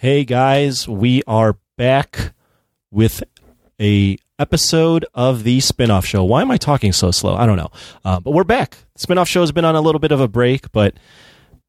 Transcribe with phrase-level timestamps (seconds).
[0.00, 2.32] Hey guys, we are back
[2.90, 3.22] with
[3.78, 6.24] a episode of the spin-off show.
[6.24, 7.34] Why am I talking so slow?
[7.34, 7.70] I don't know.
[8.02, 8.78] Uh, but we're back.
[8.94, 10.94] The spin-off show has been on a little bit of a break, but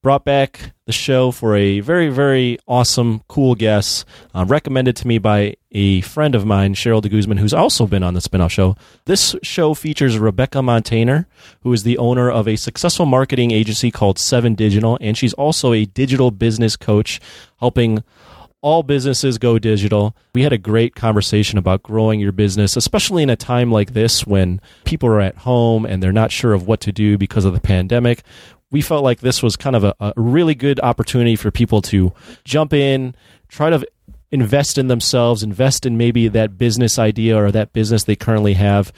[0.02, 5.20] brought back the show for a very, very awesome, cool guest, uh, recommended to me
[5.20, 8.76] by a friend of mine, Cheryl de Guzman, who's also been on the spinoff show.
[9.06, 11.28] This show features Rebeca Montaner,
[11.62, 15.72] who is the owner of a successful marketing agency called Ceven Digital, and she's also
[15.72, 17.20] a digital business coach,
[17.60, 18.04] helping
[18.64, 20.16] all businesses go digital.
[20.36, 24.28] We had a great conversation about growing your business, especially in a time like this
[24.28, 27.54] when people are at home and they're not sure of what to do because of
[27.54, 28.24] the pandemic
[28.72, 32.14] we felt like this was kind of a, a really good opportunity for people to
[32.46, 33.14] jump in,
[33.50, 33.86] try to
[34.32, 38.94] invest in themselves, invest in maybe that business idea or that business they currently have,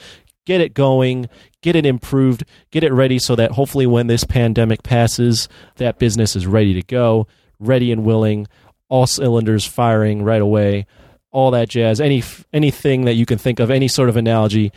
[0.46, 1.28] get it going,
[1.60, 6.36] get it improved, get it ready so that hopefully when this pandemic passes, that business
[6.36, 7.26] is ready to go,
[7.58, 8.46] ready and willing,
[8.88, 10.86] all cylinders firing right away,
[11.32, 12.00] all that jazz.
[12.00, 14.70] Any anything that you can think of, any sort of analogy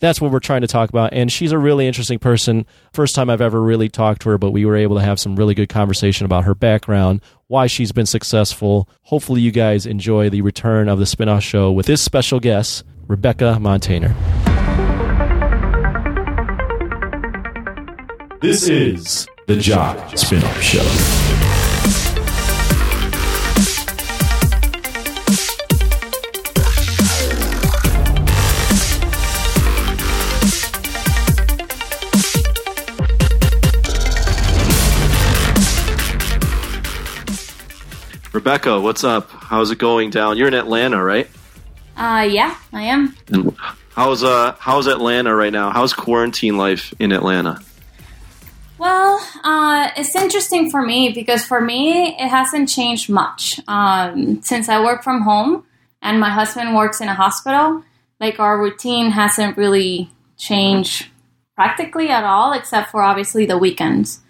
[0.00, 1.12] that's what we're trying to talk about.
[1.12, 2.66] And she's a really interesting person.
[2.92, 5.36] First time I've ever really talked to her, but we were able to have some
[5.36, 8.88] really good conversation about her background, why she's been successful.
[9.02, 13.60] Hopefully, you guys enjoy the return of the spinoff show with this special guest, Rebeca
[13.60, 14.14] Montaner.
[18.40, 21.27] This is the Jock Spinoff Show.
[38.38, 39.30] Rebeca, what's up?
[39.30, 40.36] How's it going down?
[40.36, 41.28] You're in Atlanta, right?
[41.96, 43.16] Uh, yeah, I am.
[43.32, 43.56] And
[43.90, 45.70] how's uh how's Atlanta right now?
[45.70, 47.60] How's quarantine life in Atlanta?
[48.78, 54.68] Well, uh, it's interesting for me because for me it hasn't changed much um, since
[54.68, 55.64] I work from home
[56.00, 57.82] and my husband works in a hospital.
[58.20, 61.08] Like our routine hasn't really changed
[61.56, 64.20] practically at all, except for obviously the weekends.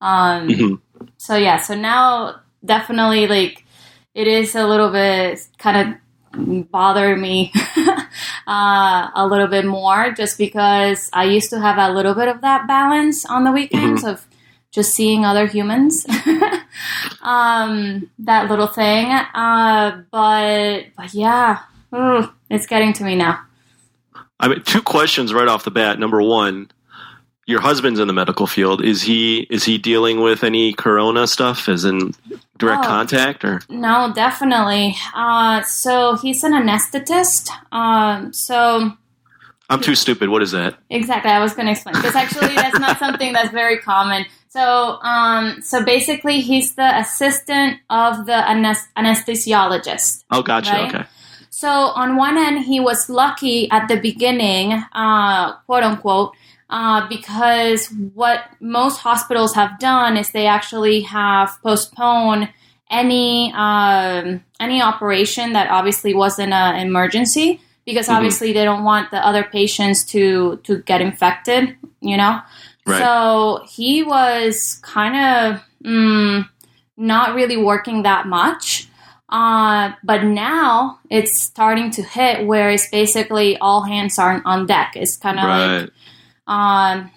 [0.00, 1.04] Um, mm-hmm.
[1.18, 3.64] So yeah, so now definitely like
[4.14, 5.98] it is a little bit kind
[6.34, 7.52] of bother me
[8.46, 12.42] uh, a little bit more just because I used to have a little bit of
[12.42, 14.10] that balance on the weekends mm-hmm.
[14.10, 14.26] of
[14.70, 16.06] just seeing other humans.
[17.22, 19.06] um, that little thing.
[19.06, 21.60] Uh, but but yeah,
[21.92, 23.40] Ugh, it's getting to me now.
[24.40, 25.98] I mean, two questions right off the bat.
[25.98, 26.70] Number one,
[27.48, 28.84] your husband's in the medical field.
[28.84, 32.14] Is he is he dealing with any corona stuff as in
[32.58, 34.94] direct oh, contact or No, definitely.
[35.14, 37.48] Uh, so he's an anesthetist.
[37.72, 38.92] Um, so
[39.70, 40.28] I'm too stupid.
[40.28, 40.76] What is that?
[40.90, 41.30] Exactly.
[41.30, 44.26] I was going to explain because actually that's not something that's very common.
[44.50, 48.32] So, um, so basically, he's the assistant of the
[48.96, 50.24] anesthesiologist.
[50.30, 50.72] Oh, gotcha.
[50.72, 50.94] Right?
[50.94, 51.04] Okay.
[51.50, 56.34] So on one end, he was lucky at the beginning, uh, quote unquote,
[56.70, 62.48] uh, because what most hospitals have done is they actually have postponed
[62.90, 68.16] any um, any operation that obviously wasn't an emergency because mm-hmm.
[68.16, 72.40] obviously they don't want the other patients to to get infected you know
[72.86, 72.98] right.
[72.98, 76.48] so he was kind of mm,
[76.96, 78.88] not really working that much
[79.30, 84.92] uh, but now it's starting to hit where it's basically all hands are on deck
[84.96, 85.80] it's kind of right.
[85.80, 85.90] like
[86.48, 87.10] um,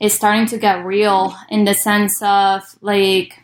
[0.00, 3.40] is starting to get real in the sense of like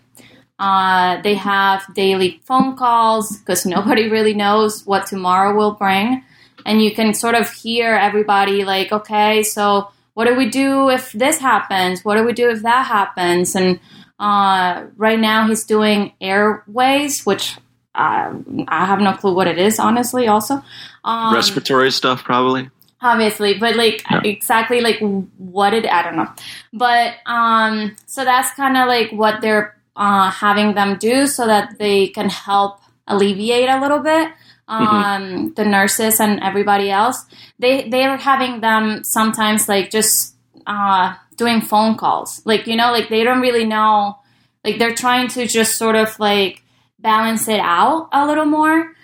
[0.58, 6.24] uh, they have daily phone calls because nobody really knows what tomorrow will bring.
[6.66, 11.12] And you can sort of hear everybody like, okay, so what do we do if
[11.12, 12.04] this happens?
[12.04, 13.54] What do we do if that happens?
[13.54, 13.80] And
[14.18, 17.58] uh, right now he's doing airways, which
[17.94, 18.32] uh,
[18.66, 20.62] I have no clue what it is, honestly, also.
[21.04, 22.70] Um, Respiratory stuff, probably
[23.04, 24.20] obviously but like yeah.
[24.24, 24.98] exactly like
[25.36, 26.28] what did i don't know
[26.72, 31.78] but um so that's kind of like what they're uh having them do so that
[31.78, 34.28] they can help alleviate a little bit
[34.68, 34.72] mm-hmm.
[34.72, 35.48] um mm-hmm.
[35.54, 37.26] the nurses and everybody else
[37.58, 40.34] they they're having them sometimes like just
[40.66, 44.16] uh doing phone calls like you know like they don't really know
[44.64, 46.62] like they're trying to just sort of like
[46.98, 48.94] balance it out a little more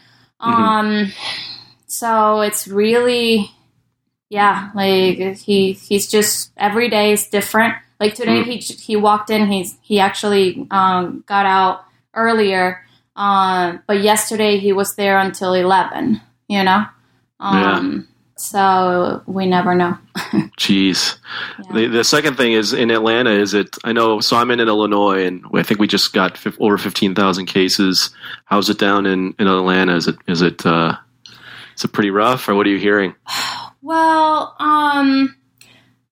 [0.41, 0.51] mm-hmm.
[0.51, 1.13] um
[1.87, 3.51] so it's really
[4.31, 7.75] yeah, like he he's just every day is different.
[7.99, 8.45] Like today, mm.
[8.45, 9.51] he he walked in.
[9.51, 11.85] He's he actually um, got out
[12.15, 12.87] earlier,
[13.17, 16.21] uh, but yesterday he was there until eleven.
[16.47, 16.85] You know,
[17.41, 18.15] um, yeah.
[18.37, 19.99] so we never know.
[20.57, 21.19] Jeez.
[21.65, 21.73] Yeah.
[21.75, 23.31] The, the second thing is in Atlanta.
[23.31, 23.77] Is it?
[23.83, 24.21] I know.
[24.21, 28.11] So I'm in Illinois, and I think we just got fif- over fifteen thousand cases.
[28.45, 29.97] How's it down in, in Atlanta?
[29.97, 30.97] Is it is it uh,
[31.77, 33.17] is it pretty rough, or what are you hearing?
[33.83, 35.37] Well, um,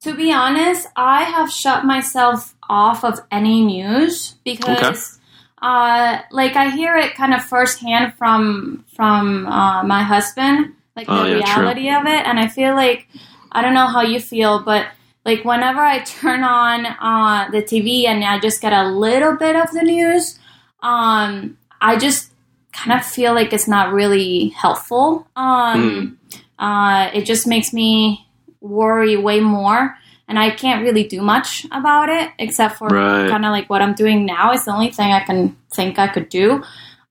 [0.02, 5.18] to be honest, I have shut myself off of any news because,
[5.60, 11.24] uh, like I hear it kind of firsthand from from uh, my husband, like Oh,
[11.24, 11.62] the yeah, true.
[11.64, 13.08] reality of it, and I feel like
[13.52, 14.86] I don't know how you feel, but
[15.24, 19.56] like whenever I turn on uh, the TV and I just get a little bit
[19.56, 20.38] of the news,
[20.82, 22.32] um, I just
[22.72, 25.26] kind of feel like it's not really helpful.
[25.36, 26.18] Um,
[26.58, 28.26] uh, it just makes me
[28.60, 29.96] worry way more,
[30.26, 33.28] and I can't really do much about it except for Right.
[33.30, 34.52] kind of like what I'm doing now.
[34.52, 36.62] It's the only thing I can think I could do.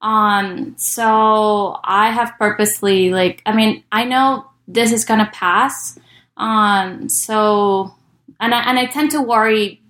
[0.02, 5.98] Um, so I have purposely like, I mean, I know this is gonna pass.
[6.36, 7.94] Um, so
[8.40, 9.82] and I, and I tend to worry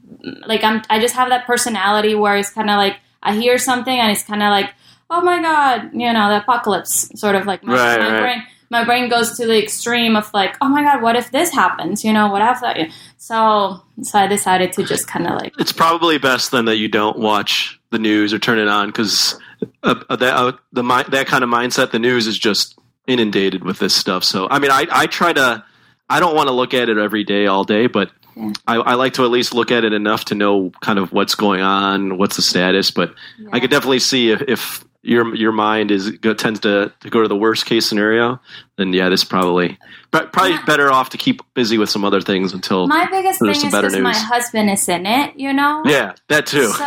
[0.45, 3.97] like I'm I just have that personality where it's kind of like I hear something
[3.99, 4.73] and it's kind of like
[5.09, 8.21] oh my god you know the apocalypse sort of like my, Right, my right.
[8.21, 11.51] brain my brain goes to the extreme of like oh my god what if this
[11.51, 12.77] happens you know what if that
[13.17, 16.87] so so I decided to just kind of like It's probably best then that you
[16.87, 19.39] don't watch the news or turn it on because
[19.83, 22.77] uh, uh, that uh, the that kind of mindset, the news is just
[23.07, 24.23] inundated with this stuff.
[24.23, 25.63] So I mean, I I try to.
[26.09, 28.53] I don't want to look at it every day, all day, but Yeah.
[28.67, 31.35] I, I like to at least look at it enough to know kind of what's
[31.35, 32.91] going on, what's the status.
[32.91, 33.13] But
[33.51, 37.21] I could definitely see if, if your your mind is go, tends to, to go
[37.21, 38.39] to the worst case scenario,
[38.77, 39.77] then yeah, this probably
[40.11, 43.49] probably My- better off to keep busy with some other things until my biggest thing
[43.49, 46.67] is better my husband is in it you know yeah, that too.
[46.67, 46.85] So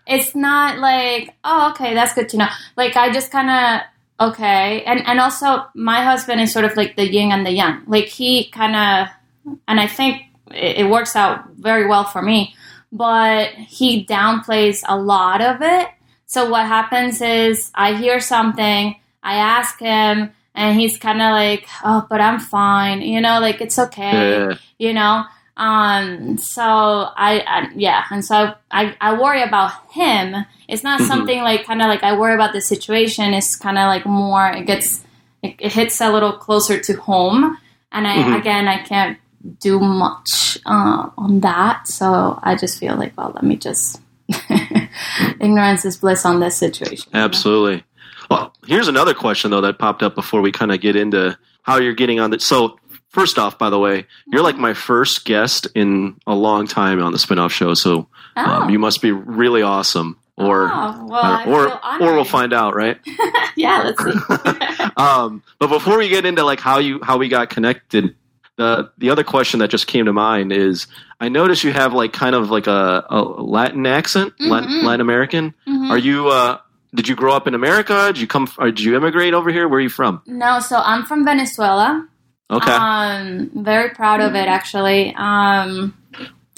[0.06, 2.48] it's not like, oh, okay, that's good to know.
[2.76, 6.96] Like I just kind of okay, and and also my husband is sort of like
[6.96, 7.82] the yin and the yang.
[7.86, 12.54] Like he kind of, and I think it, it works out very well for me.
[12.92, 15.88] But he downplays a lot of it.
[16.26, 21.66] So what happens is I hear something, I ask him, and he's kind of like,
[21.84, 23.02] oh, but I'm fine.
[23.02, 24.54] You know, like it's okay yeah.
[24.78, 25.24] you know
[25.58, 31.06] um so I, I yeah and so I, I worry about him it's not Mhm.
[31.06, 34.50] something like kind of like i worry about the situation it's kind of like more
[34.50, 35.02] it gets
[35.42, 37.56] it, it hits a little closer to home
[37.90, 38.38] and i Mhm.
[38.38, 39.16] again i can't
[39.60, 44.02] do much uh, on that so i just feel like well let me just
[45.40, 47.24] ignorance is bliss on this situation you know?
[47.24, 47.84] Absolutely.
[48.30, 51.78] Well, here's another question though that popped up before we kind of get into how
[51.78, 52.40] you're getting on the.
[52.40, 52.78] So
[53.10, 57.12] first off, by the way, you're like my first guest in a long time on
[57.12, 57.74] the spinoff show.
[57.74, 58.68] So um, Oh.
[58.68, 62.98] you must be really awesome, or Oh, well, I or or we'll find out, right?
[63.56, 67.48] yeah let's see um, but before we get into like how you how we got
[67.48, 68.14] connected,
[68.56, 70.86] the the other question that just came to mind is
[71.20, 74.82] I noticed you have like kind of like a, a Latin accent, Latin, Mhm.
[74.84, 75.54] Latin American.
[75.66, 75.90] Mhm.
[75.90, 76.28] Are you?
[76.28, 76.58] Uh,
[76.94, 78.06] did you grow up in America?
[78.06, 78.48] Did you come?
[78.58, 79.68] Or did you immigrate over here?
[79.68, 80.22] Where are you from?
[80.26, 82.06] no so i'm from venezuela
[82.48, 82.70] Okay.
[82.72, 85.12] Um, very proud of it actually.
[85.18, 85.94] Um,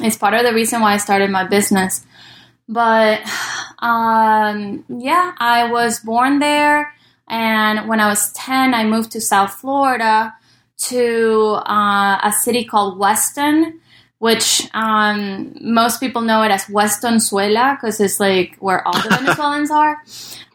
[0.03, 2.05] it's part of the reason why I started my business.
[2.69, 3.23] But
[3.79, 6.93] um, yeah, I was born there,
[7.27, 10.35] and when I was ten, I moved to South Florida
[10.79, 13.81] to uh, a city called Weston.
[14.21, 19.71] Which um, most people know it as Westonzuela because it's like where all the Venezuelans
[19.71, 20.03] are.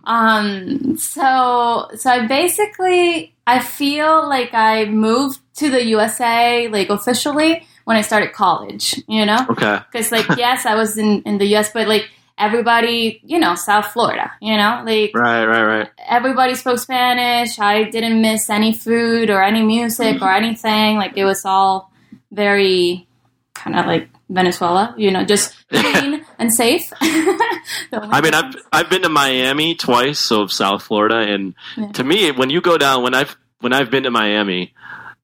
[0.04, 7.66] Um, so so I basically I feel like I moved to the USA like officially
[7.86, 9.45] when I started college, you know?
[9.50, 9.80] okay.
[9.92, 13.87] Because like yes, I was in in the US, but like everybody, you know, South
[13.94, 15.45] Florida, you know, like Right.
[15.45, 15.63] Right.
[15.63, 15.90] Right.
[16.07, 17.59] everybody spoke Spanish.
[17.59, 20.97] I didn't miss any food or any music or anything.
[20.97, 21.92] Like it was all
[22.31, 23.07] very
[23.54, 26.92] kind of like Venezuela, you know, just clean and safe.
[27.02, 28.56] I mean, I've.
[28.71, 31.92] I've been to Miami twice, so South Florida, and Yeah.
[31.94, 34.73] to me, when you go down, when I've when I've been to Miami,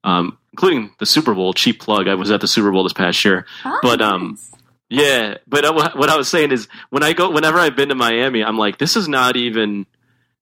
[0.03, 2.07] um, including the Super Bowl, cheap plug.
[2.07, 3.45] I was at the Super Bowl this past year.
[3.65, 4.51] Oh, but, um, nice.
[4.89, 7.96] Yeah, but what what I was saying is when I go, whenever I've been to
[7.96, 9.86] Miami, I'm like, this is not even.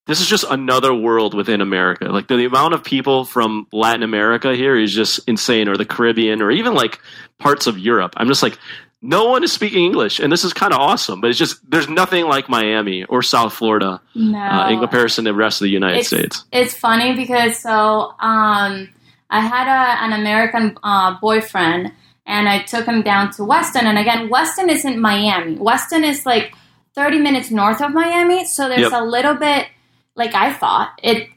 [0.05, 2.05] This is just another world within America.
[2.05, 5.83] Like the, the amount of people from Latin America here is just insane, or the
[5.83, 7.01] Caribbean, or even like
[7.39, 8.13] parts of Europe.
[8.15, 8.57] I'm just like,
[9.01, 11.19] no one is speaking English, and this is kind of awesome.
[11.19, 14.39] But it's just there's nothing like Miami or South Florida no.
[14.39, 16.45] uh, in comparison to the rest of the United It's- States.
[16.53, 18.87] it's funny because so um,
[19.29, 21.91] I had a, an American uh, boyfriend
[22.27, 23.87] and I took him down to Weston.
[23.87, 25.55] And again, Weston isn't Miami.
[25.55, 26.53] Weston is like
[26.93, 28.45] 30 minutes north of Miami.
[28.45, 29.01] So there's Yep.
[29.01, 29.67] a little bit,
[30.15, 31.29] like I thought, it,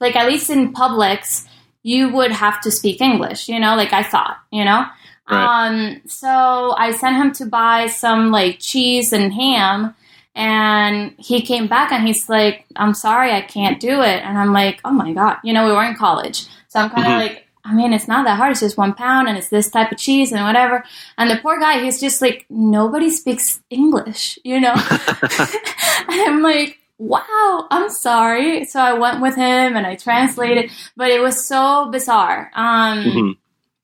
[0.00, 1.46] like at least in Publix,
[1.82, 4.84] you would have to speak English, you know, like I thought, you know?
[5.30, 5.66] Right.
[5.68, 9.94] Um, so I sent him to buy some like cheese and ham
[10.34, 14.22] and he came back and he's like, I'm sorry, I can't do it.
[14.24, 16.46] And I'm like, oh my God, you know, we were in college.
[16.68, 17.18] So I'm kind of Mhm.
[17.18, 18.52] like, I mean, it's not that hard.
[18.52, 20.82] It's just one pound and it's this type of cheese and whatever.
[21.18, 24.72] And the poor guy, he's just like, nobody speaks English, you know?
[26.08, 28.64] and I'm like, wow, I'm sorry.
[28.64, 32.50] So I went with him and I translated, but it was so bizarre.
[32.54, 33.36] Um, Mhm.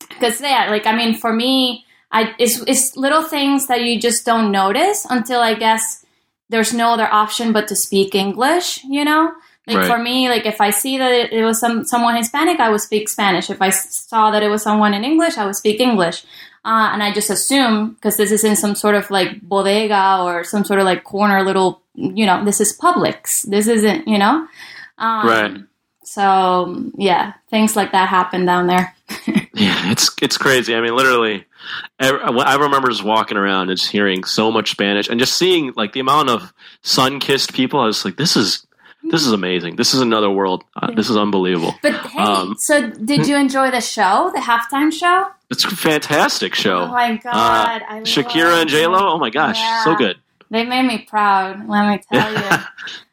[0.09, 4.25] because yeah, like I mean, for me, I it's it's little things that you just
[4.25, 6.05] don't notice until I guess
[6.49, 8.85] there's no other option but to speak English.
[8.85, 9.33] You know,
[9.67, 9.89] like Right.
[9.91, 12.81] for me, like if I see that it, it was some someone Hispanic, I would
[12.81, 13.51] speak Spanish.
[13.51, 16.25] If I saw that it was someone in English, I would speak English.
[16.65, 20.43] Uh, and I just assume because this is in some sort of like bodega or
[20.45, 23.43] some sort of like corner little, you know, this is Publix.
[23.47, 24.47] This isn't, you know,
[24.99, 25.57] um, Right.
[26.05, 28.95] So yeah, things like that happen down there.
[29.59, 30.75] Yeah, it's it's crazy.
[30.75, 31.47] I mean, literally,
[31.99, 35.73] I, I remember just walking around and just hearing so much Spanish and just seeing
[35.77, 37.81] like the amount of sun-kissed people.
[37.81, 38.66] I was like, this is
[39.11, 39.77] this is amazing.
[39.77, 40.65] This is another world.
[40.75, 41.75] Uh, this is unbelievable.
[41.83, 45.27] But hey, Um, so did you enjoy the show, the halftime show?
[45.51, 46.81] It's a fantastic show.
[46.83, 48.99] Oh my god, I Shakira and J Lo.
[49.15, 49.85] Oh my gosh, Yeah.
[49.85, 50.17] so good.
[50.51, 51.69] They made me proud.
[51.69, 52.57] Let me tell you.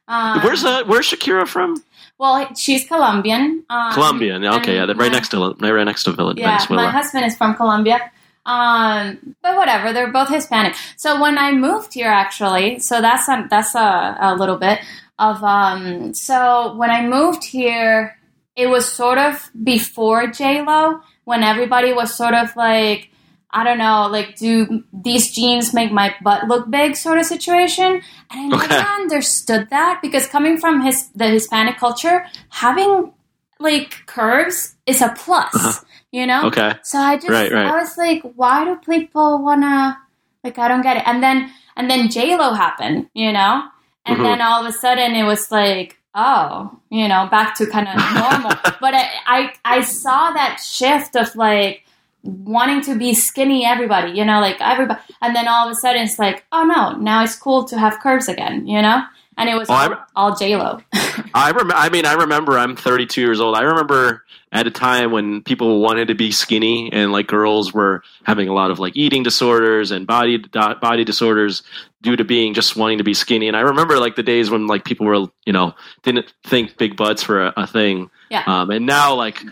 [0.08, 1.84] Um, Where's uh, Where's Shakira from?
[2.20, 3.64] Well, she's Colombian.
[3.70, 4.46] Um, Colombian.
[4.46, 7.56] Okay, yeah, right my- next to right next to Villa- Yeah, my husband is from
[7.56, 8.00] Colombia.
[8.46, 10.76] Um, but whatever, they're both Hispanic.
[10.98, 14.80] So when I moved here, actually, so that's a, that's a, a little bit
[15.20, 16.14] of um.
[16.14, 18.18] So when I moved here,
[18.56, 23.10] it was sort of before J Lo, when everybody was sort of like,
[23.52, 28.02] I don't know, like, do these jeans make my butt look big, sort of situation.
[28.32, 28.68] And I Okay.
[28.68, 33.14] never understood that because coming from his the Hispanic culture, having
[33.60, 35.86] like curves is a plus, Uh-huh.
[36.12, 36.48] you know.
[36.48, 37.68] Okay, So I just Right, right.
[37.68, 39.98] I was like, why do people wanna
[40.44, 41.04] like I don't get it.
[41.08, 43.64] And then and then J Lo happened, you know?
[44.06, 44.24] And Mhm.
[44.24, 47.96] then all of a sudden it was like, oh, you know, back to kind of
[48.14, 48.52] normal.
[48.82, 51.86] but I, I I saw that shift of like
[52.24, 56.02] wanting to be skinny everybody, you know, like everybody and then all of a sudden
[56.04, 59.02] it's like, oh no, now it's cool to have curves again, you know?
[59.38, 60.80] And it was I all, all J Lo.
[61.34, 62.58] I rem- I mean, I remember.
[62.60, 63.56] I'm 32 years old.
[63.56, 68.04] I remember at a time when people wanted to be skinny, and like girls were
[68.24, 71.64] having a lot of like eating disorders and body body disorders
[72.04, 73.48] due to being just wanting to be skinny.
[73.48, 76.96] And I remember like the days when like people were you know didn't think big
[76.96, 78.12] butts were a, a thing.
[78.30, 78.44] Yeah.
[78.46, 79.44] Um, and now like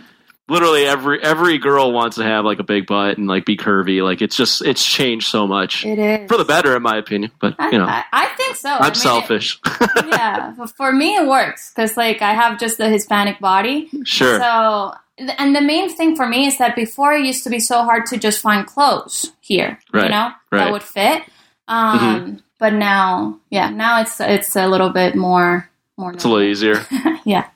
[0.50, 4.04] literally every every girl wants to have like a big butt and like be curvy.
[4.04, 6.28] Like it's just it's changed so much It is.
[6.30, 7.32] for the better, in my opinion.
[7.40, 8.70] But you know, I, I think so.
[8.70, 9.60] I mean, I'm it- selfish.
[10.08, 13.90] yeah, for me it works because like I have just the Hispanic body.
[14.04, 14.40] sure.
[14.40, 17.84] So, and the main thing for me is that before it used to be so
[17.84, 20.06] hard to just find clothes here, right.
[20.06, 20.66] you know, right.
[20.66, 21.24] that would fit.
[21.68, 25.68] Um, But now, yeah, now it's it's a little bit more
[25.98, 26.14] more.
[26.14, 26.86] it's a little easier.
[27.26, 27.48] yeah,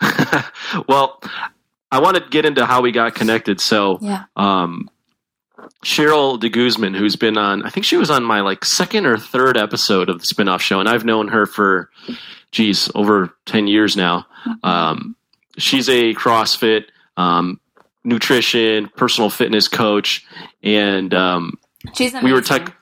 [0.88, 1.20] well,
[1.96, 3.60] I want to get into how we got connected.
[3.60, 4.24] So, yeah.
[4.36, 4.90] um,
[5.84, 9.16] Cheryl de Guzman, who's been on, I think she was on my like second or
[9.18, 11.90] third episode of the spinoff show, and I've known her for,
[12.52, 14.26] geez, over 10 years now.
[14.62, 15.16] Um,
[15.58, 16.84] she's a CrossFit,
[17.16, 17.60] um,
[18.04, 20.24] nutrition, personal fitness coach,
[20.62, 21.58] and um,
[21.94, 22.24] She's amazing.
[22.24, 22.74] we were tech.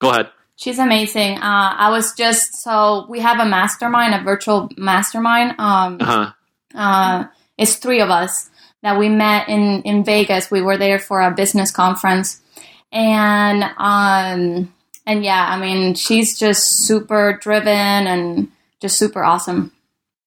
[0.00, 0.30] Go ahead.
[0.56, 1.36] She's amazing.
[1.38, 5.54] Uh, I was just so we have a mastermind, a virtual mastermind.
[5.60, 6.32] Um, Uh-huh.
[6.74, 7.24] uh,
[7.58, 8.50] it's three of us
[8.82, 10.50] that we met in in Vegas.
[10.50, 12.40] We were there for a business conference,
[12.92, 14.72] and um,
[15.06, 18.48] and yeah, I mean, she's just super driven and
[18.80, 19.72] just super awesome.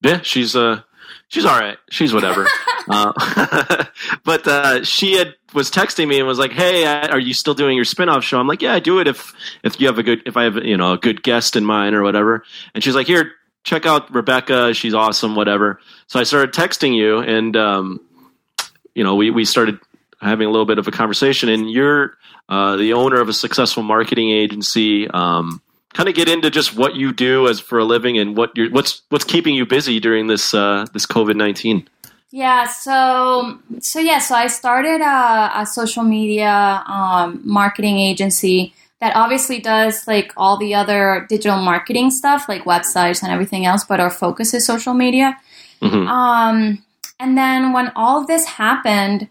[0.01, 0.81] Yeah, she's uh
[1.27, 1.77] she's all right.
[1.89, 2.48] She's whatever.
[2.89, 3.86] uh,
[4.24, 7.75] but uh, she had was texting me and was like, "Hey, are you still doing
[7.75, 9.33] your spin-off show?" I'm like, "Yeah, I do it if
[9.63, 11.95] if you have a good if I have you know a good guest in mind
[11.95, 12.43] or whatever."
[12.74, 13.31] And she's like, "Here,
[13.63, 14.75] check out Rebeca.
[14.75, 15.36] She's awesome.
[15.36, 18.01] Whatever." So I started texting you, and um,
[18.94, 19.80] you know, we we started
[20.22, 21.50] having a little bit of a conversation.
[21.50, 22.18] And you're
[22.50, 25.08] uh, the owner of a successful marketing agency.
[25.10, 25.62] Um,
[25.94, 28.70] kind of get into just what you do as for a living and what you're
[28.72, 31.88] what's what's keeping you busy during this uh, this COVID nineteen.
[32.32, 39.15] Yeah, so so yeah, so I started a, a social media um, marketing agency that
[39.15, 44.00] obviously does like all the other digital marketing stuff, like websites and everything else, but
[44.00, 45.38] our focus is social media.
[45.82, 46.08] Mhm.
[46.08, 46.84] Um,
[47.20, 49.29] and then when all of this happened,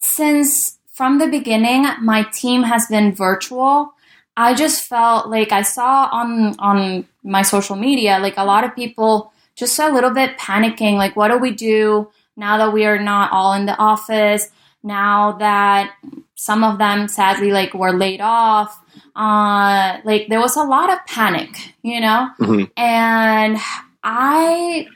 [0.00, 3.92] since from the beginning my team has been virtual,
[4.36, 8.74] I just felt like I saw on on my social media like a lot of
[8.74, 12.98] people just a little bit panicking like what do we do now that we are
[12.98, 14.50] not all in the office,
[14.82, 15.92] now that
[16.36, 18.78] some of them sadly like were laid off,
[19.16, 22.70] uh, like there was a lot of panic, you know, Mhm.
[22.76, 23.58] and
[24.04, 24.86] I,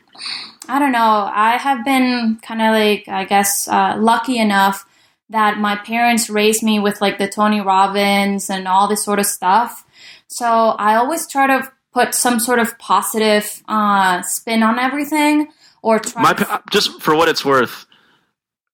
[0.69, 4.87] I don't know, I have been kind of like I guess uh, lucky enough
[5.31, 9.27] that my parents raised me with like the Tony Robbins and all this sort of
[9.27, 9.85] stuff.
[10.29, 15.49] So I always try to put some sort of positive uh, spin on everything,
[15.83, 16.23] or try.
[16.23, 17.87] My to- just for what it's worth,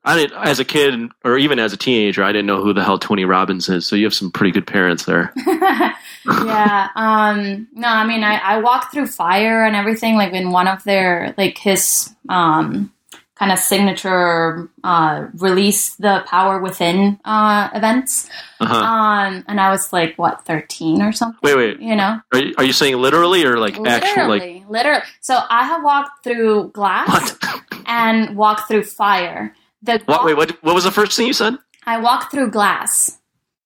[0.06, 2.84] I didn't as a kid or even as a teenager, I didn't know who the
[2.84, 3.86] hell Tony Robbins is.
[3.86, 5.32] So you have some pretty good parents there.
[6.26, 6.88] yeah.
[6.94, 10.84] Um, no, I mean, I, I walked through fire and everything, like in one of
[10.84, 12.92] their, like his um,
[13.34, 18.30] kind of signature uh, release the power within uh, events.
[18.60, 18.74] Uh-huh.
[18.74, 21.38] Um, and I was like, what, 13 or something?
[21.42, 21.80] Wait, wait.
[21.80, 22.20] You know?
[22.32, 25.02] Are you, are you saying literally or like actual like Literally, literally.
[25.20, 27.08] So I have walked through glass
[27.42, 27.62] what?
[27.86, 29.52] and walked through fire.
[29.82, 30.24] The what?
[30.24, 30.50] Wait, what?
[30.62, 31.56] What was the first thing you said?
[31.84, 33.18] I walked through glass.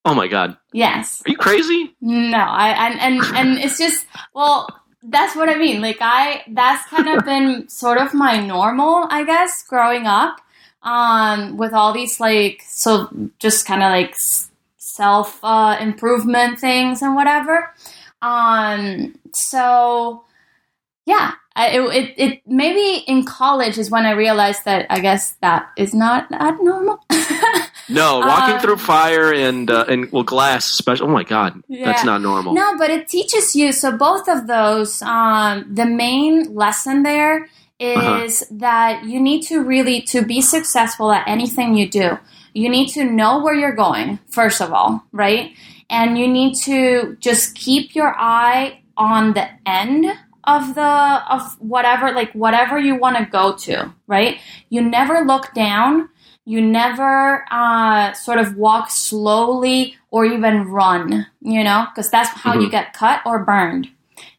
[0.05, 1.23] Oh my god, Yes.
[1.27, 1.95] are you crazy?
[2.01, 4.67] No, I and and and it's just well,
[5.03, 5.81] that's what I mean.
[5.83, 10.41] Like I that's kind of been sort of my normal, I guess, growing up.
[10.83, 14.15] Um with all these like so just kind of like
[14.79, 17.75] self uh improvement things and whatever.
[18.23, 20.25] Um so
[21.07, 25.37] yeah, I, it, it it maybe in college is when I realized that I guess
[25.43, 26.97] that is not not normal.
[27.91, 31.09] No, walking Uh, through fire and uh, and well, glass, especially.
[31.09, 32.55] Oh my god, that's not normal.
[32.55, 33.73] No, but it teaches you.
[33.73, 37.49] So both of those, um, the main lesson there
[37.81, 42.19] is that you need to really to be successful at anything you do.
[42.55, 45.51] You need to know where you're going first of all, right?
[45.89, 50.07] And you need to just keep your eye on the end
[50.51, 54.41] of the of whatever like whatever you want to go to, right?
[54.69, 56.09] You never look down.
[56.45, 62.59] You never uh, sort of walk slowly or even run, you know, because that's how
[62.59, 63.89] you get cut or burned,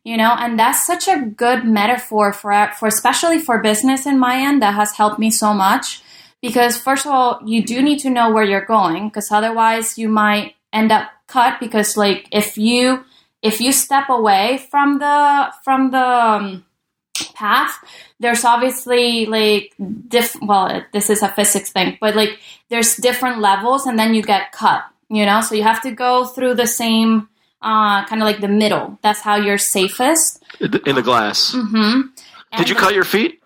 [0.04, 4.36] you know, and that's such a good metaphor for for especially for business in my
[4.38, 6.02] end that has helped me so much.
[6.42, 10.10] Because first of all, you do need to know where you're going because otherwise you
[10.10, 13.06] might end up cut because like if you
[13.42, 16.66] if you step away from the from the um,
[17.36, 17.78] path
[18.20, 19.74] there's obviously like
[20.08, 24.22] diff well this is a physics thing but like there's different levels and then you
[24.24, 27.28] get cut you know so you have to go through the same
[27.62, 31.54] uh kind of like the middle that's how you're safest in the glass.
[31.56, 32.02] hmm
[32.58, 33.42] Did you cut your feet?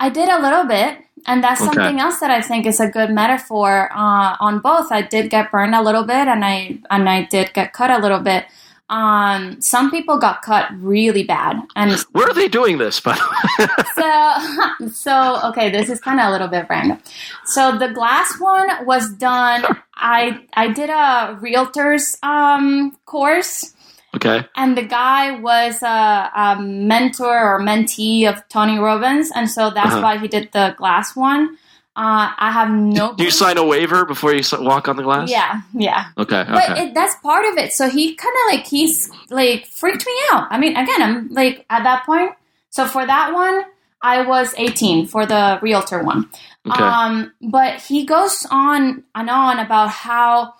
[0.00, 1.72] I did a little bit, and that's Okay.
[1.72, 4.92] something else that I think is a good metaphor uh, on both.
[4.92, 7.98] I did get burned a little bit, and I and I did get cut a
[7.98, 8.46] little bit.
[8.90, 13.00] Um, some people got cut really bad, and Where are they doing this?
[13.00, 14.88] By the way?
[14.88, 16.98] so so okay, this is kind of a little bit random.
[17.44, 19.64] So the glass one was done.
[19.94, 23.74] I I did a realtor's um, course
[24.16, 24.46] okay.
[24.56, 29.92] and the guy was a, a mentor or mentee of Tony Robbins, and so that's
[29.92, 30.00] Uh-huh.
[30.02, 31.58] why he did the glass one.
[31.98, 33.14] Uh, I have no.
[33.14, 35.28] Do you sign a waiver before you walk on the glass?
[35.28, 36.06] Yeah, yeah.
[36.16, 36.44] Okay.
[36.48, 36.82] But Okay.
[36.84, 37.72] it, that's part of it.
[37.72, 40.46] So he kind of like he's like freaked me out.
[40.48, 42.32] I mean, again, I'm like at that point.
[42.70, 43.64] So for that one,
[44.00, 46.28] I was 18 for the realtor one.
[46.70, 46.84] okay.
[46.84, 50.54] Um, but he goes on and on about how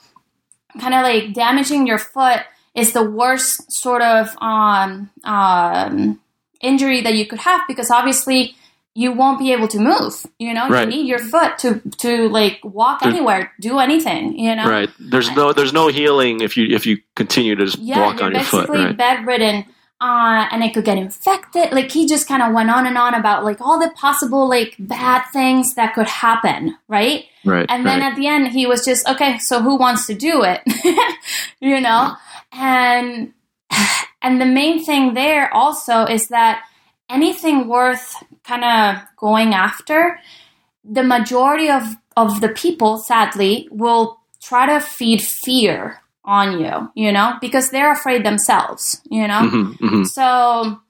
[0.81, 2.41] kind of like damaging your foot
[2.75, 6.19] is the worst sort of um, um,
[6.61, 8.57] injury that you could have because obviously
[8.99, 10.27] you won't be able to move.
[10.41, 10.81] You know, Right.
[10.83, 14.37] you need your foot to to like walk There- anywhere, do anything.
[14.37, 14.91] You know, right.
[14.99, 18.33] There's no there's no healing if you if you continue to just yeah, walk on
[18.35, 18.67] your foot.
[18.67, 18.97] basically Right.
[18.97, 19.65] bedridden.
[20.01, 21.73] Uh, and it could get infected.
[21.73, 24.77] Like he just kind of went on and on about like all the possible like
[24.79, 27.25] bad things that could happen, right?
[27.45, 27.67] Right.
[27.69, 28.13] And then right.
[28.13, 30.61] at the end, he was just, okay, so who wants to do it?
[31.61, 32.15] you know?
[32.53, 33.33] And,
[34.23, 36.63] and the main thing there also is that
[37.11, 38.15] anything worth
[38.49, 40.19] kind of going after,
[40.85, 41.85] the majority of,
[42.17, 47.93] of the people, sadly, will try to feed fear on you, you know, because they're
[47.93, 49.43] afraid themselves, you know?
[49.49, 50.07] Mhm, mhm.
[50.07, 50.81] So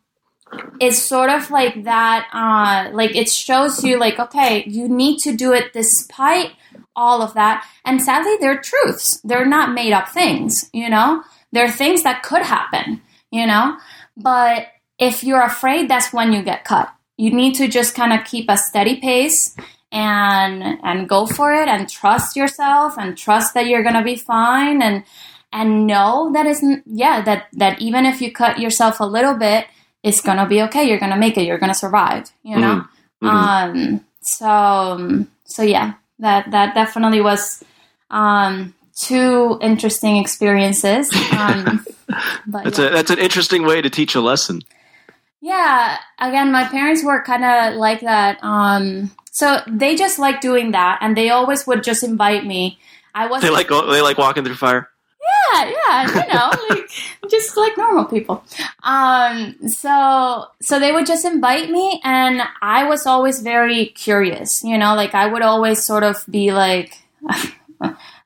[0.80, 5.36] it's sort of like that, uh, like it shows you, like, okay, you need to
[5.36, 6.52] do it despite
[6.94, 7.64] all of that.
[7.84, 9.20] And sadly, they're truths.
[9.24, 11.22] They're not made up things, you know?
[11.52, 13.76] They're things that could happen, you know?
[14.16, 14.68] But
[14.98, 16.88] if you're afraid, that's when you get cut.
[17.18, 19.54] You need to just kind of keep a steady pace
[19.92, 24.80] and and go for it and trust yourself and trust that you're gonna be fine
[24.82, 25.04] and
[25.52, 29.66] and know that isn't yeah that that even if you cut yourself a little bit
[30.02, 32.84] it's gonna be okay you're gonna make it you're gonna survive you know
[33.22, 33.30] Mhm, mhm.
[33.30, 37.64] um so so yeah, that that definitely was
[38.10, 41.10] um, two interesting experiences.
[41.32, 41.84] Um,
[42.46, 42.86] but That's yeah.
[42.86, 44.62] a that's an interesting way to teach a lesson.
[45.40, 48.38] Yeah, again, my parents were kind of like that.
[48.42, 52.78] Um, so they just like doing that, and they always would just invite me.
[53.14, 54.88] I was They like they like walking through fire.
[55.54, 56.90] yeah, yeah, you know, like
[57.30, 58.44] just like normal people.
[58.82, 64.62] Um, so so they would just invite me, and I was always very curious.
[64.64, 66.98] You know, like I would always sort of be like.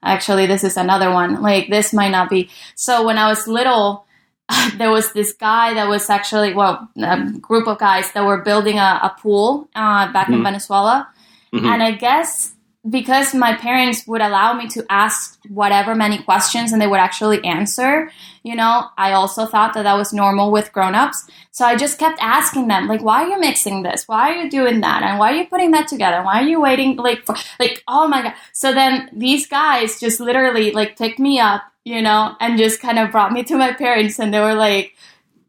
[0.04, 1.42] Actually, this is another one.
[1.42, 2.50] Like, this might not be.
[2.74, 4.04] So, when I was little,
[4.76, 8.78] there was this guy that was actually, well, a group of guys that were building
[8.78, 10.42] a, a pool uh, back in Mhm.
[10.44, 11.08] Venezuela.
[11.52, 11.64] Mhm.
[11.66, 12.51] And I guess
[12.88, 17.42] because my parents would allow me to ask whatever many questions and they would actually
[17.44, 18.10] answer,
[18.42, 21.28] you know, I also thought that that was normal with grown-ups.
[21.52, 24.08] So I just kept asking them, like, why are you mixing this?
[24.08, 25.04] Why are you doing that?
[25.04, 26.24] And why are you putting that together?
[26.24, 28.34] Why are you waiting, like, for, like, oh my God.
[28.52, 32.98] So then these guys just literally, like, picked me up, you know, and just kind
[32.98, 34.96] of brought me to my parents and they were like,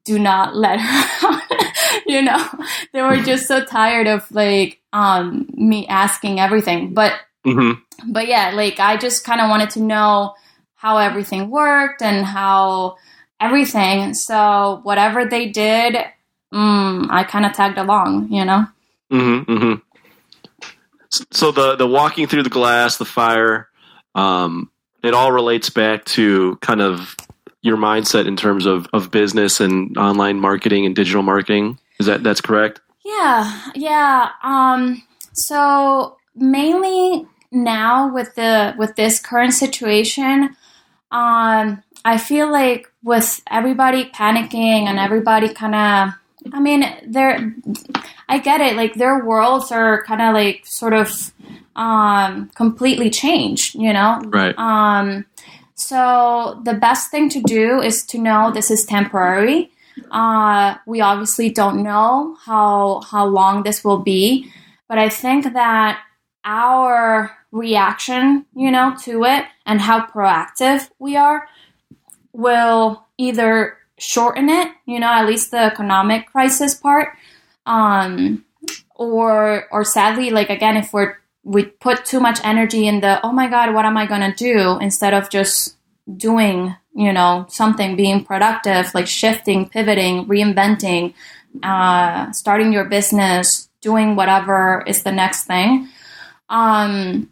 [0.04, 1.42] do not let her out.
[2.06, 2.48] you know,
[2.92, 6.94] they were just so tired of, like, um, me asking everything.
[6.94, 7.74] But hmm
[8.08, 10.36] but yeah, like I just kind of wanted to know
[10.76, 12.98] how everything worked and how
[13.40, 14.14] everything.
[14.14, 15.96] So whatever they did,
[16.54, 18.66] mm, I kind of tagged along, you know.
[19.10, 19.74] hmm hmm
[21.32, 23.70] So the the walking through the glass, the fire,
[24.16, 24.70] um,
[25.04, 27.16] it all relates back to kind of
[27.62, 31.80] your mindset in terms of, of business and online marketing and digital marketing.
[32.00, 32.82] Is that that's correct?
[33.06, 34.30] Yeah, yeah.
[34.44, 40.56] Um, so mainly now with the with this current situation,
[41.12, 47.54] um, I feel like with everybody panicking and everybody kind of, I mean, they're,
[48.28, 48.76] I get it.
[48.76, 51.32] Like their worlds are kind of like sort of
[51.76, 53.76] um, completely changed.
[53.76, 54.58] You know, Right.
[54.58, 55.26] um,
[55.76, 59.72] so the best thing to do is to know this is temporary.
[60.12, 64.52] Uh, we obviously don't know how how long this will be,
[64.88, 66.02] but I think that
[66.46, 71.48] our reaction, you know, to it and how proactive we are
[72.34, 77.10] will either shorten it, you know, at least the economic crisis part,
[77.66, 78.44] um,
[78.96, 83.32] or or sadly, like again, if we're we put too much energy in the oh
[83.32, 84.78] my god, what am I gonna do?
[84.82, 85.73] instead of just
[86.18, 91.14] doing, you know, something, being productive, like shifting, pivoting, reinventing,
[91.62, 95.88] uh, starting your business, doing whatever is the next thing.
[96.50, 97.30] Um,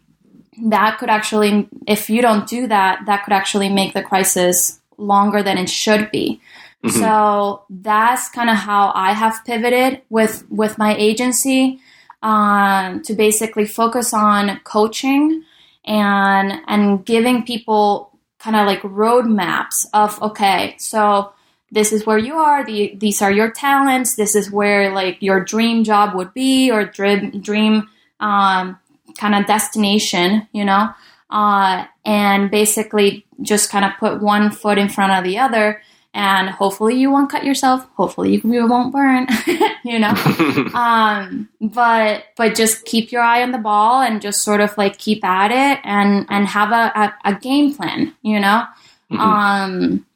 [0.64, 5.42] that could actually, if you don't do that, that could actually make the crisis longer
[5.42, 6.40] than it should be.
[6.84, 6.90] Mhm.
[6.90, 11.80] So that's kind of how I have pivoted with with my agency
[12.22, 15.44] um, to basically focus on coaching
[15.84, 18.11] and and giving people
[18.42, 21.32] kind of like roadmaps of okay, so
[21.70, 22.66] this is where you are.
[22.66, 24.16] The, these are your talents.
[24.16, 27.88] This is where like your dream job would be or dream dream
[28.20, 28.78] um,
[29.16, 30.90] kind of destination, you know,
[31.30, 35.80] uh, and basically just kind of put one foot in front of the other.
[36.14, 37.86] And hopefully you won't cut yourself.
[37.96, 39.26] Hopefully you, won't burn,
[39.84, 40.10] you know.
[40.74, 44.98] um, but but just keep your eye on the ball and just sort of like
[44.98, 46.92] keep at it and and have a,
[47.24, 48.64] a, a game plan, you know.
[49.10, 49.18] Mhm.
[49.18, 50.06] Um,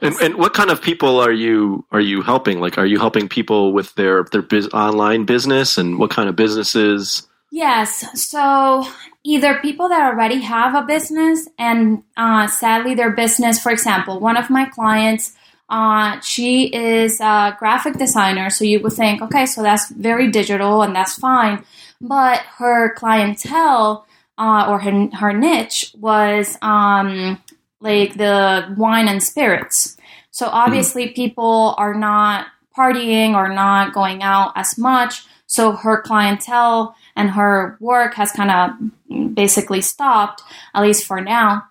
[0.00, 2.60] And, and what kind of people are you are you helping?
[2.60, 6.36] Like, are you helping people with their their biz, online business, and what kind of
[6.36, 7.26] businesses?
[7.50, 8.04] Yes.
[8.28, 8.86] So
[9.24, 14.36] either people that already have a business and uh, sadly their business, for example, one
[14.36, 15.32] of my clients,
[15.68, 18.50] uh, she is a graphic designer.
[18.50, 21.64] So you would think, okay, so that's very digital and that's fine.
[22.00, 24.06] But her clientele
[24.38, 27.42] uh, or her, her niche was um,
[27.80, 29.96] like the wine and spirits.
[30.30, 35.24] So obviously people are not partying or not going out as much.
[35.46, 40.42] So her clientele and her work has kind of basically stopped,
[40.74, 41.64] at least for now.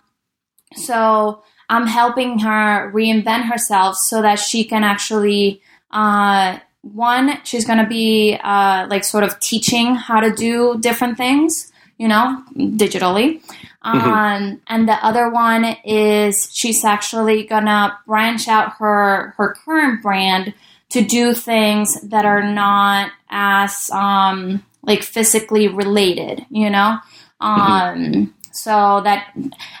[0.74, 7.78] So I'm helping her reinvent herself so that she can actually, uh, one, she's going
[7.78, 13.42] to be uh, like sort of teaching how to do different things, you know, digitally.
[13.82, 20.52] Um, and the other one is she's actually gonna branch out her her current brand
[20.90, 26.98] to do things that are not as um, like physically related, you know.
[27.40, 29.20] Um, So that,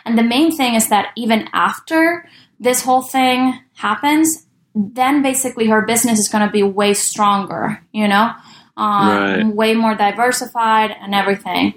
[0.04, 2.28] and the main thing is that even after
[2.60, 8.08] this whole thing happens, then basically her business is going to be way stronger, you
[8.08, 8.32] know.
[8.78, 9.46] um, Right.
[9.54, 11.74] way more diversified and everything.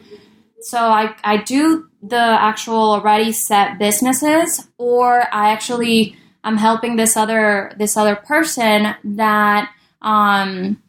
[0.61, 7.17] So I, I do the actual already set businesses, or I actually I'm helping this
[7.17, 9.71] other this other person that
[10.03, 10.81] um,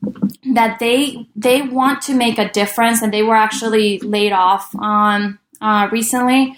[0.55, 5.39] that they they want to make a difference, and they were actually laid off um,
[5.63, 6.57] uh, recently,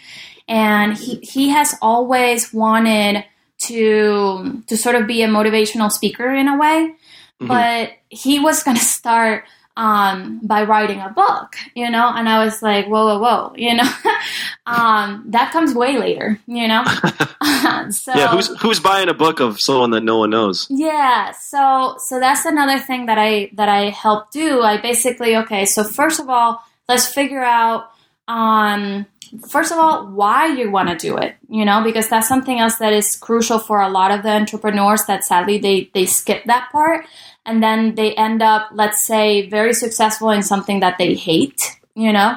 [0.48, 3.24] and he he has always wanted
[3.68, 6.94] to to sort of be a motivational speaker in a way,
[7.40, 7.48] Mhm.
[7.48, 9.44] but he was going to start
[9.76, 13.74] um, by writing a book, you know, and I was like, whoa, whoa, whoa, you
[13.74, 13.90] know,
[14.66, 16.84] um, that comes way later, you know.
[17.90, 20.66] so yeah, who's who's buying a book of someone that no one knows?
[20.70, 24.62] yeah, so so that's another thing that I that I help do.
[24.62, 27.90] I basically okay, so first of all, let's figure out
[28.28, 29.06] um
[29.48, 32.76] first of all why you want to do it, you know, because that's something else
[32.76, 36.68] that is crucial for a lot of the entrepreneurs that sadly they they skip that
[36.72, 37.06] part
[37.46, 41.60] and then they end up let's say very successful in something that they hate,
[41.94, 42.36] you know.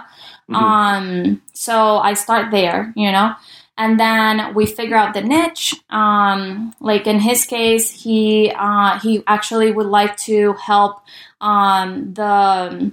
[0.50, 0.56] Mhm.
[0.56, 3.36] Um so I start there, you know
[3.78, 5.76] and then we figure out the niche.
[5.89, 11.02] Um, like in his case, he uh, he actually would like to help
[11.41, 12.91] um, the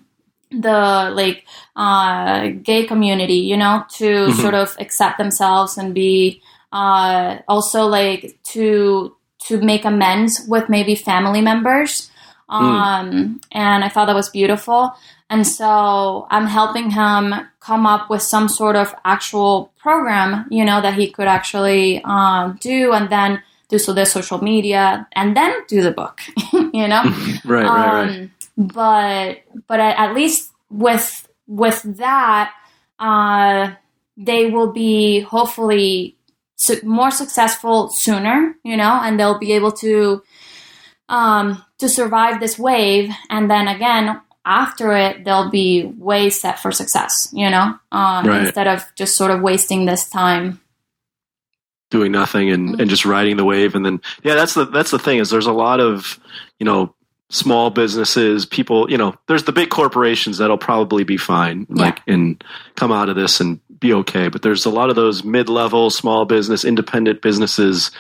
[0.61, 1.45] the like
[1.77, 4.41] uh, gay community, you know, to Mhm.
[4.41, 6.41] sort of accept themselves and be
[6.73, 9.15] uh, also like to
[9.47, 12.11] to make amends with maybe family members.
[12.49, 14.93] Um, and I thought that was beautiful.
[15.31, 20.81] And so I'm helping him come up with some sort of actual program, you know,
[20.81, 25.53] that he could actually um, do and then do so the social media and then
[25.69, 26.21] do the book,
[26.53, 27.03] you know?
[27.45, 28.31] Right, right, right.
[28.57, 32.53] But but at, at least with with that,
[32.99, 33.73] uh,
[34.17, 36.17] they will be hopefully
[36.57, 40.23] su- more successful sooner, you know, and they'll be able to
[41.09, 46.71] um, to survive this wave, and then again after it, they'll be way set for
[46.71, 48.45] success, you know, um, Right.
[48.45, 50.61] instead of just sort of wasting this time.
[51.91, 54.99] doing nothing and, and just riding the wave and then yeah that's the that's the
[54.99, 56.19] thing is there's a lot of
[56.59, 56.94] you know
[57.35, 61.87] small businesses people you know there's the big corporations that'll probably be fine Yeah.
[61.87, 62.43] like and
[62.77, 66.25] come out of this and be okay but there's a lot of those mid-level small
[66.27, 67.91] business independent businesses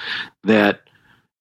[0.45, 0.83] that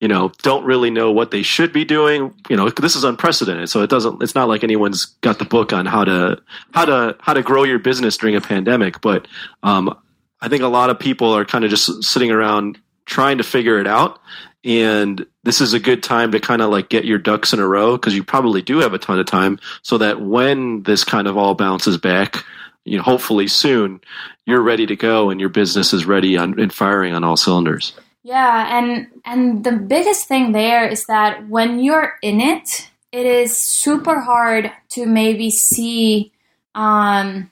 [0.02, 3.70] you know don't really know what they should be doing you know this is unprecedented
[3.70, 6.42] so it doesn't it's not like anyone's got the book on how to
[6.74, 9.28] how to how to grow your business during a pandemic but
[9.62, 9.96] um,
[10.42, 13.80] I think a lot of people are kind of just sitting around trying to figure
[13.80, 14.20] it out.
[14.66, 17.68] And this is a good time to kind of like get your ducks in a
[17.68, 21.28] row because you probably do have a ton of time so that when this kind
[21.28, 22.46] of all bounces back,
[22.86, 24.00] you know, hopefully soon,
[24.46, 27.94] you're ready to go and your business is ready on, and firing on all cylinders.
[28.24, 33.58] Yeah, and and the biggest thing there is that when you're in it, it is
[33.58, 36.32] super hard to maybe see
[36.74, 37.52] um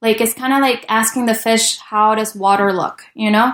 [0.00, 3.52] like it's kind of like asking the fish how does water look, you know?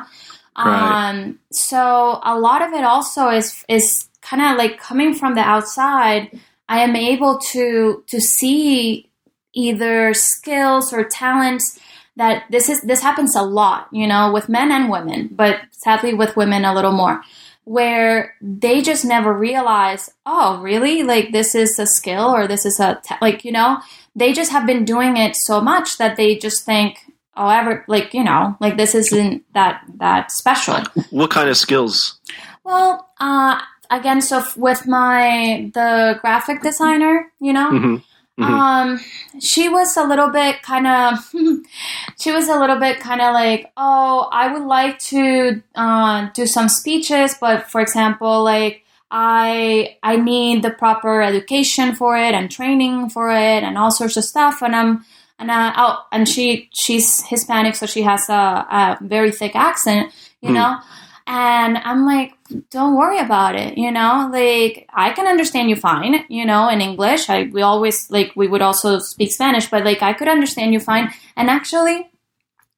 [0.57, 5.41] Um so a lot of it also is is kind of like coming from the
[5.41, 9.09] outside, I am able to to see
[9.53, 11.79] either skills or talents
[12.17, 16.15] that this is this happens a lot, you know, with men and women, but sadly
[16.15, 17.23] with women a little more,
[17.65, 21.03] where they just never realize, oh, really?
[21.03, 23.81] Like this is a skill or this is a ta- like you know,
[24.15, 26.99] they just have been doing it so much that they just think,
[27.37, 30.77] oh, ever like you know, like this isn't that that special.
[31.11, 32.19] What kind of skills?
[32.65, 38.03] Well, uh, again, so f- with my the graphic designer, you know, Mhm.
[38.41, 38.45] Mhm.
[38.51, 39.01] um,
[39.41, 41.19] she was a little bit kind of,
[42.19, 46.47] she was a little bit kind of like, oh, I would like to uh, do
[46.47, 52.51] some speeches, but for example, like I I need the proper education for it and
[52.51, 55.05] training for it and all sorts of stuff, and I'm
[55.39, 60.13] and uh, oh, and she she's Hispanic, so she has a, a very thick accent,
[60.41, 60.55] you Hmm.
[60.55, 60.79] know.
[61.27, 62.35] And I'm like,
[62.71, 64.29] don't worry about it, you know.
[64.31, 67.31] Like I can understand you fine, you know, in English.
[67.31, 70.81] I we always like we would also speak Spanish, but like I could understand you
[70.81, 71.13] fine.
[71.37, 72.11] And actually,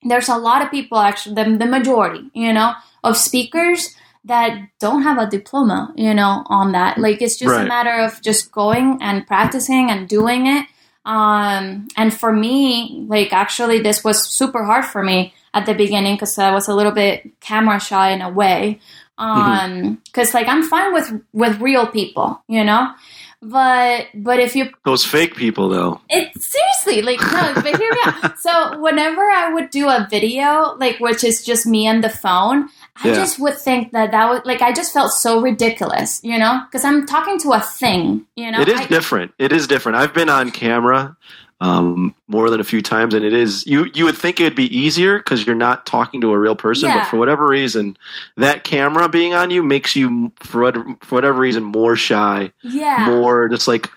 [0.03, 5.03] there's a lot of people, actually, the, the majority, you know, of speakers that don't
[5.03, 6.99] have a diploma, you know, on that.
[6.99, 7.65] Like it's just Right.
[7.65, 10.67] a matter of just going and practicing and doing it.
[11.07, 16.17] Um, and for me, like actually, this was super hard for me at the beginning
[16.17, 18.81] because I was a little bit camera shy in a way.
[19.17, 22.93] Um, because like I'm fine with with real people, you know,
[23.41, 26.01] but but if you Those fake people, though.
[26.11, 30.75] it seriously like no but hear me out so whenever i would do a video
[30.79, 32.69] like which is just me and the phone
[33.05, 33.15] i Yeah.
[33.15, 36.85] just would think that that was like i just felt so ridiculous you know because
[36.85, 39.33] i'm talking to a thing you know it is I- different.
[39.39, 39.97] It is different.
[39.99, 41.17] I've been on camera
[41.59, 43.87] um, more than a few times, and it is you.
[43.95, 46.91] You would think it would be easier because you're not talking to a real person,
[46.91, 46.99] Yeah.
[46.99, 47.97] but for whatever reason,
[48.37, 53.07] that camera being on you makes you, for whatever, for whatever reason, more shy, yeah
[53.09, 53.91] more just like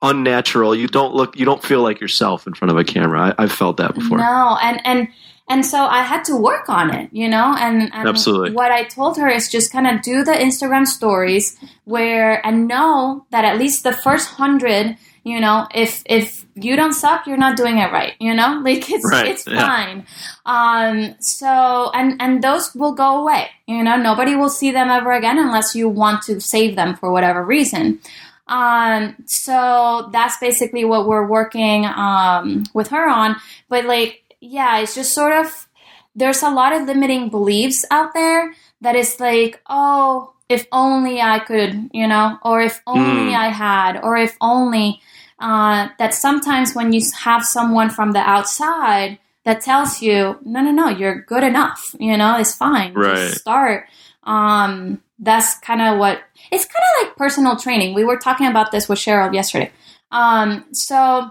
[0.00, 0.74] unnatural.
[0.74, 1.38] You don't look.
[1.38, 3.34] You don't feel like yourself in front of a camera.
[3.38, 4.18] I, I've felt that before.
[4.18, 5.08] No, and and
[5.52, 7.54] and so I had to work on it, you know.
[7.58, 8.52] And, and Absolutely.
[8.52, 13.26] what I told her is just kind of do the Instagram stories where and know
[13.30, 17.58] that at least the first hundred, you know, if if you don't suck, you're not
[17.58, 18.62] doing it right, you know.
[18.64, 19.60] Like it's Right, it's yeah.
[19.60, 20.06] fine.
[20.46, 21.16] Um.
[21.20, 23.96] So and and those will go away, you know.
[23.96, 28.00] Nobody will see them ever again unless you want to save them for whatever reason.
[28.48, 33.36] Um, so that's basically what we're working um, with her on.
[33.68, 35.68] But like, yeah, it's just sort of
[36.14, 38.52] there's a lot of limiting beliefs out there
[38.82, 43.38] that is like, oh, if only I could, you know, or if only Mm.
[43.38, 45.00] I had, or if only
[45.38, 50.70] uh, that sometimes when you have someone from the outside that tells you, no, no,
[50.70, 52.92] no, you're good enough, you know, it's fine.
[52.92, 53.16] Right.
[53.16, 53.86] Just start.
[54.24, 57.94] Um, that's kind of what it's kind of like personal training.
[57.94, 59.72] We were talking about this with Cheryl yesterday.
[60.10, 61.30] Um, so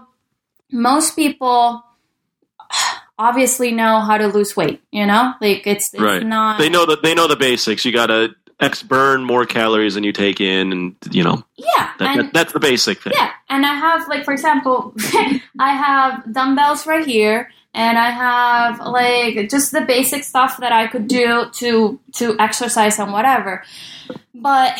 [0.72, 1.84] most people
[3.18, 6.24] obviously know how to lose weight, you know, like it's, it's Right.
[6.24, 7.84] not, They know that they know the basics.
[7.84, 11.90] You got to ex burn more calories than you take in, and you know yeah.
[11.98, 13.12] that, and, that, that's the basic thing.
[13.16, 14.94] Yeah, and I have like for example,
[15.58, 20.86] I have dumbbells right here, and I have like just the basic stuff that I
[20.86, 23.64] could do to to exercise and whatever.
[24.34, 24.78] But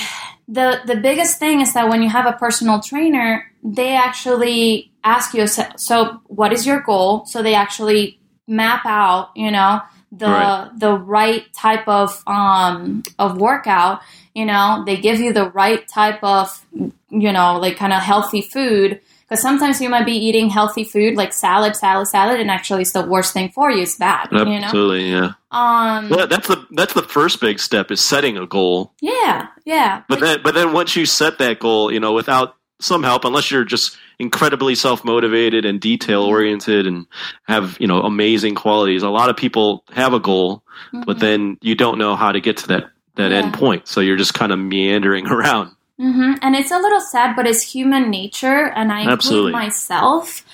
[0.48, 5.34] the the biggest thing is that when you have a personal trainer, they actually ask
[5.34, 7.26] you, so what is your goal?
[7.26, 10.70] So they actually map out, you know, the Right.
[10.78, 14.00] the right type of um of workout.
[14.35, 16.64] You know, they give you the right type of
[17.11, 19.00] you know, like kind of healthy food.
[19.28, 22.92] Because sometimes you might be eating healthy food like salad, salad, salad, and actually it's
[22.92, 23.83] the worst thing for you.
[23.83, 24.57] It's bad, you know.
[24.57, 25.33] Absolutely, yeah.
[25.50, 28.92] Um, Well, that's the that's the first big step is setting a goal.
[29.00, 33.02] yeah, yeah, But then but then once you set that goal, you know, without some
[33.02, 37.06] help, unless you're just incredibly self motivated and detail oriented and
[37.44, 40.62] have you know amazing qualities, a lot of people have a goal,
[41.06, 41.20] but Mhm.
[41.20, 43.38] then you don't know how to get to that that Yeah.
[43.38, 43.86] end point.
[43.88, 45.70] So you're just kind of meandering around.
[45.98, 50.44] hmm And it's a little sad, but it's human nature, and I include myself.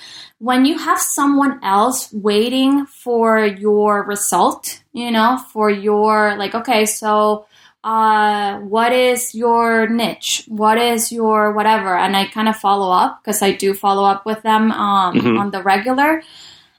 [0.40, 6.84] When you have someone else waiting for your result, you know, for your like, okay,
[6.86, 7.46] so
[7.84, 10.44] uh, what is your niche?
[10.48, 11.96] What is your whatever?
[11.96, 15.38] And I kind of follow up because I do follow up with them um, Mhm.
[15.38, 16.22] on the regular.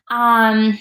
[0.09, 0.77] Um,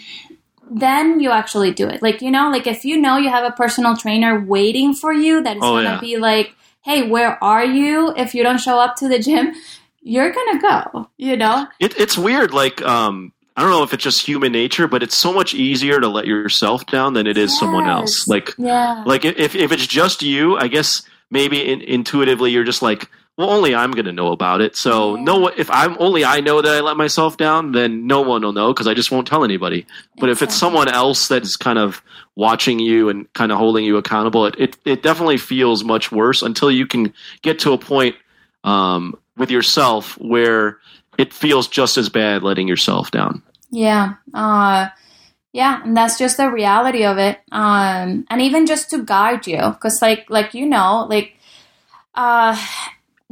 [0.70, 2.02] then you actually do it.
[2.02, 5.42] Like, you know, like if you know you have a personal trainer waiting for you
[5.42, 6.00] that is Oh, going to yeah.
[6.00, 8.12] be like, hey, where are you?
[8.16, 9.54] If you don't show up to the gym,
[10.02, 11.66] you're going to go, you know?
[11.80, 12.52] It, it's weird.
[12.52, 15.98] Like, um, I don't know if it's just human nature, but it's so much easier
[15.98, 18.28] to let yourself down than it is someone else.
[18.28, 19.02] Like, Yeah.
[19.04, 23.50] like if if it's just you, I guess maybe in, intuitively you're just like, well,
[23.50, 24.76] only I'm going to know about it.
[24.76, 25.22] So Yeah.
[25.24, 28.52] no, if I'm only I know that I let myself down, then no one will
[28.52, 29.86] know because I just won't tell anybody.
[30.20, 32.00] But if it's someone else that's kind of
[32.36, 36.42] watching you and kind of holding you accountable, it it, it definitely feels much worse
[36.42, 38.14] until you can get to a point
[38.62, 40.78] um, with yourself where
[41.18, 43.42] it feels just as bad letting yourself down.
[43.70, 44.14] Yeah.
[44.34, 44.88] Uh,
[45.52, 47.40] yeah, and that's just the reality of it.
[47.50, 51.36] Um, and even just to guide you, because like like you know, like
[52.14, 52.56] uh,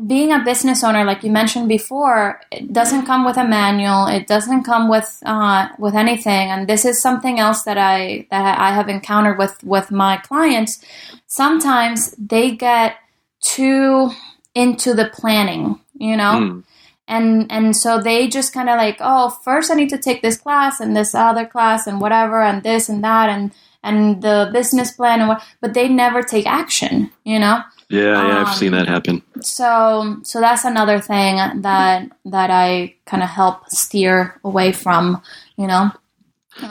[0.06, 4.06] being a business owner, like you mentioned before, it doesn't come with a manual.
[4.06, 6.50] It doesn't come with uh, with anything.
[6.50, 10.82] And this is something else that I that I have encountered with with my clients.
[11.26, 12.96] Sometimes they get
[13.40, 14.10] too
[14.54, 16.64] into the planning, you know Mm.
[17.08, 20.36] And and so they just kind of like oh first i need to take this
[20.36, 24.90] class and this other class and whatever and this and that and and the business
[24.92, 28.72] plan and what but they never take action you know Yeah, yeah, I've Um, seen
[28.72, 29.22] that happen.
[29.40, 35.22] so so that's another thing that that i kind of help steer away from
[35.56, 35.90] you know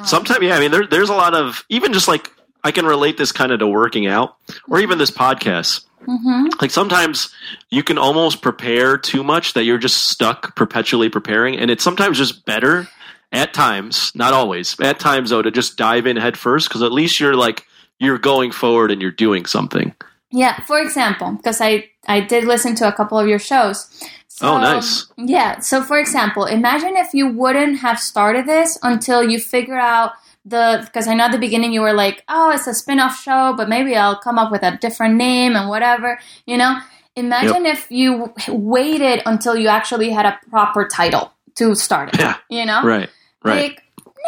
[0.04, 0.56] Sometimes, yeah.
[0.56, 2.32] I mean, there, there's a lot of even just like
[2.64, 4.36] I can relate this kind of to working out,
[4.68, 5.86] or even this podcast.
[6.06, 7.34] Hmm Like sometimes
[7.70, 12.18] you can almost prepare too much that you're just stuck perpetually preparing, and it's sometimes
[12.18, 12.88] just better
[13.32, 16.92] at times, not always, at times though, to just dive in head first because at
[16.92, 17.66] least you're like
[18.00, 19.94] you're going forward and you're doing something.
[20.32, 23.90] Yeah, for example, because I I did listen to a couple of your shows.
[24.28, 25.08] So, Oh, nice.
[25.18, 25.60] Yeah.
[25.60, 30.12] So, for example, imagine if you wouldn't have started this until you figure out
[30.46, 33.54] the because I know at the beginning you were like, oh, it's a spin-off show,
[33.58, 36.20] but maybe I'll come up with a different name and whatever.
[36.46, 36.80] You know,
[37.16, 42.20] imagine if you waited until you actually had a proper title to start it.
[42.20, 42.38] Yeah.
[42.50, 43.10] You know, Right.
[43.44, 43.72] Right.
[43.72, 43.84] like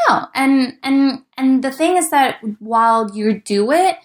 [0.07, 3.97] no, and and and the thing is that while you do it,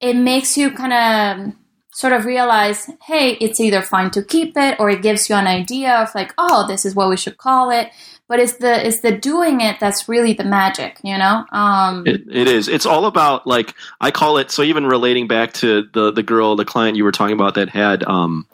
[0.00, 1.54] it makes you kind of
[1.96, 5.46] sort of realize, hey, it's either fine to keep it or it gives you an
[5.46, 7.88] idea of like, oh, this is what we should call it.
[8.28, 11.44] But it's the it's the doing it that's really the magic, you know.
[11.52, 12.66] Um, It, it is.
[12.66, 14.50] It's all about like I call it.
[14.50, 17.68] So even relating back to the the girl, the client you were talking about that
[17.68, 18.44] had um,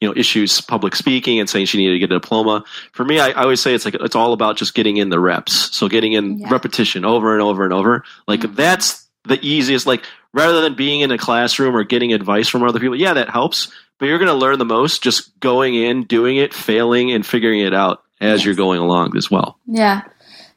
[0.00, 2.62] you know issues public speaking and saying she needed to get a diploma.
[2.92, 5.18] For me, I, I always say it's like it's all about just getting in the
[5.18, 5.74] reps.
[5.74, 6.50] So getting in Yeah.
[6.50, 8.04] repetition over and over and over.
[8.28, 8.54] Like Mhm.
[8.54, 9.86] that's the easiest.
[9.86, 12.96] Like rather than being in a classroom or getting advice from other people.
[12.96, 13.70] Yeah, that helps.
[13.98, 17.60] But you're going to learn the most just going in, doing it, failing, and figuring
[17.60, 18.44] it out as Yes.
[18.46, 19.58] you're going along as well.
[19.66, 20.02] Yeah,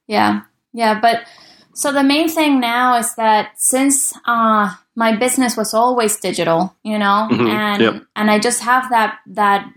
[0.08, 0.42] yeah,
[0.74, 1.00] yeah.
[1.00, 1.26] But
[1.76, 6.98] so the main thing now is that since uh, my business was always digital, you
[6.98, 8.04] know, Mhm, and yep.
[8.16, 9.68] and I just have that that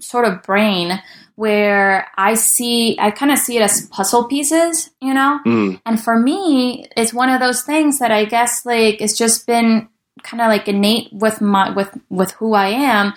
[0.00, 1.00] sort of brain
[1.36, 5.40] where I see, I kind of see it as puzzle pieces, you know.
[5.44, 9.46] Mm, And for me, it's one of those things that I guess like it's just
[9.46, 9.88] been
[10.22, 13.14] kind of like innate with my with with who I am.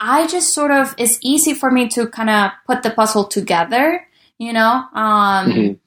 [0.00, 4.06] I just sort of it's easy for me to kind of put the puzzle together,
[4.38, 4.84] you know.
[4.94, 5.78] Um, Mhm.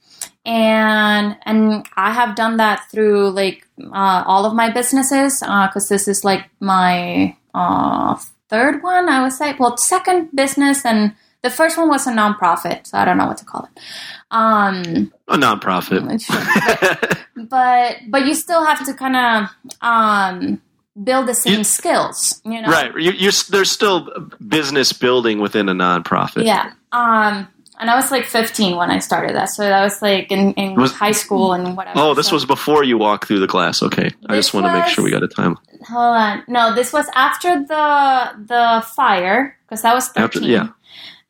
[0.43, 6.07] And and I have done that through like uh, all of my businesses because this
[6.07, 8.18] is like my uh,
[8.49, 9.53] third one, I would say.
[9.59, 11.14] Well, second business and
[11.44, 13.82] the first one was a nonprofit, so I don't know what to call it.
[14.32, 16.02] Um, a nonprofit.
[17.50, 19.50] but but you still have to kind of
[19.82, 20.62] um,
[21.04, 22.68] build the same You- skills, you know?
[22.70, 22.94] Right.
[22.96, 24.10] You, you're, there's still
[24.48, 26.46] business building within a nonprofit.
[26.46, 26.74] Yeah.
[26.92, 27.48] Um,
[27.80, 30.76] and I was like 15 when I started that, so that was like in, in
[30.76, 32.00] Was- high school and whatever.
[32.00, 33.82] Oh, this So- was before you walked through the glass.
[33.82, 34.12] Okay.
[34.28, 35.58] I just want to make sure we got a time.
[35.88, 36.44] Hold on.
[36.48, 40.24] No, this was after the the fire because that was 13.
[40.24, 40.68] After- yeah.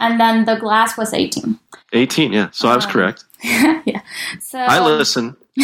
[0.01, 1.57] And then the glass was 18.
[1.93, 2.49] 18, yeah.
[2.51, 3.23] So I was Um, correct.
[3.43, 4.01] yeah.
[4.41, 5.37] So I listen.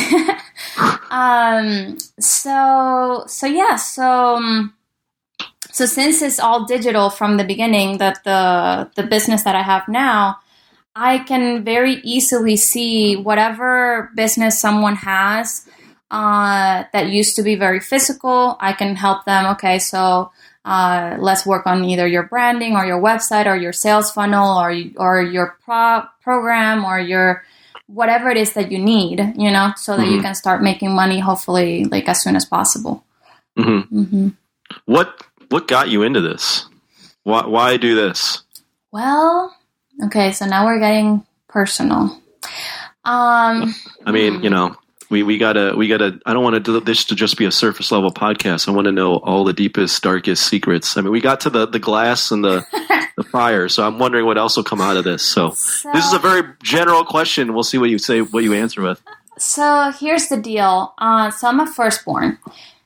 [1.09, 4.73] um so so yeah so um,
[5.71, 9.87] so since it's all digital from the beginning that the the business that i have
[9.87, 10.35] now
[10.93, 15.65] i can very easily see whatever business someone has
[16.11, 20.29] uh, that used to be very physical i can help them okay so
[20.67, 24.75] uh, let's work on either your branding or your website or your sales funnel or
[24.97, 27.43] or your pro- program or your
[27.87, 30.23] whatever it is that you need, you know, so that you Mhm.
[30.27, 33.03] can start making money hopefully like as soon as possible.
[33.55, 34.27] hmm hmm
[34.85, 36.67] What What got you into this?
[37.23, 38.43] Why Why do this?
[38.91, 39.55] Well,
[40.03, 42.19] okay, so now we're getting personal.
[43.07, 43.73] Um,
[44.05, 44.75] I mean, you know,
[45.09, 46.19] we, we gotta we gotta.
[46.25, 48.67] I don't want to do this to just be a surface level podcast.
[48.67, 50.97] I want to know all the deepest, darkest secrets.
[50.97, 52.65] I mean, we got to the the glass and the
[53.17, 55.23] the fire, so I'm wondering what else will come out of this.
[55.23, 57.53] So so, this is a very general question.
[57.53, 59.01] We'll see what you say, what you answer with.
[59.37, 60.93] so here's the deal.
[60.97, 62.37] Uh, so I'm a firstborn.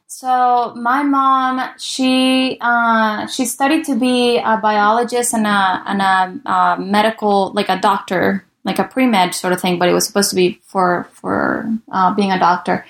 [0.08, 6.50] So my mom, she uh, she studied to be a biologist and a and a
[6.52, 9.80] uh, medical, like a doctor, like a pre med sort of thing.
[9.80, 12.86] But it was supposed to be for for uh, being a doctor.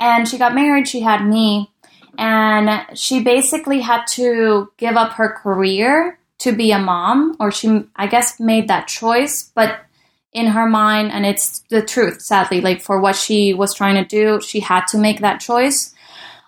[0.00, 0.88] And she got married.
[0.88, 1.70] She had me,
[2.18, 7.84] and she basically had to give up her career to be a mom, or she,
[7.94, 9.50] I guess, made that choice.
[9.54, 9.80] But
[10.32, 14.04] in her mind, and it's the truth, sadly, like for what she was trying to
[14.04, 15.94] do, she had to make that choice.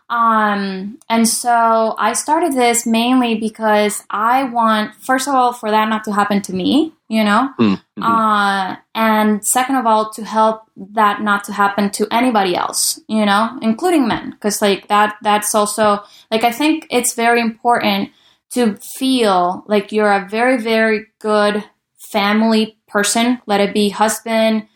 [0.09, 5.89] Um, and so I started this mainly because I want, first of all, for that
[5.89, 8.03] not to happen to me, you know, Mm, mhm.
[8.03, 10.57] uh, and second of all, to help
[10.95, 15.55] that not to happen to anybody else, you know, including men, because like that, that's
[15.55, 15.87] also
[16.33, 18.11] like I think it's very important
[18.55, 21.65] to feel like you're a very, very good
[22.12, 23.41] family person.
[23.47, 24.67] Let it be husband,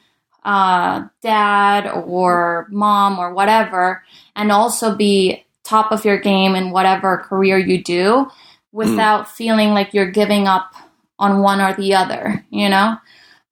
[0.45, 4.03] uh, dad, or mom, or whatever,
[4.35, 8.27] and also be top of your game in whatever career you do,
[8.73, 10.75] without feeling like you're giving up
[11.19, 12.45] on one or the other.
[12.51, 12.97] You know.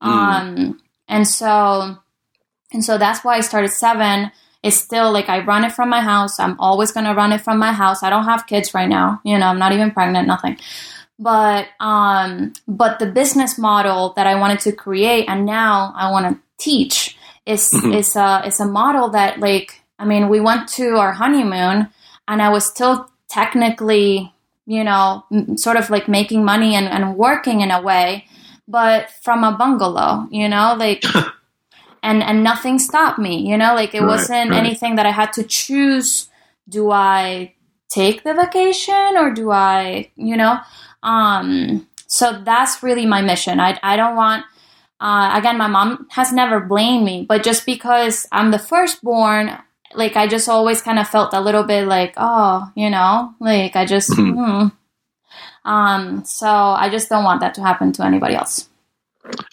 [0.03, 0.09] Mm.
[0.09, 1.97] Um, and so,
[2.73, 4.31] and so that's why I started Ceven.
[4.63, 6.41] It's still like I run it from my house.
[6.41, 8.03] I'm always going to run it from my house.
[8.03, 9.21] I don't have kids right now.
[9.25, 10.59] You know, I'm not even pregnant, nothing.
[11.19, 16.27] But, um, but the business model that I wanted to create and now I want
[16.29, 17.95] to teach is, Mhm.
[17.95, 21.89] is a, is a model that like, I mean, we went to our honeymoon
[22.27, 24.33] and I was still technically,
[24.67, 28.27] you know, m- sort of like making money and, and working in a way,
[28.69, 31.05] but from a bungalow, you know, like,
[32.03, 34.55] and and nothing stopped me, you know, like it Right, wasn't right.
[34.55, 36.29] anything that I had to choose.
[36.69, 37.55] Do I
[37.89, 40.59] take the vacation or do I, you know?
[41.03, 43.61] Um, so that's really my mission.
[43.61, 44.45] I I don't want.
[44.99, 49.59] Uh, again, my mom has never blamed me, but just because I'm the firstborn,
[49.95, 53.77] like I just always kind of felt a little bit like, oh, you know, like
[53.77, 54.69] I just, hmm.
[55.65, 58.69] um, so I just don't want that to happen to anybody else.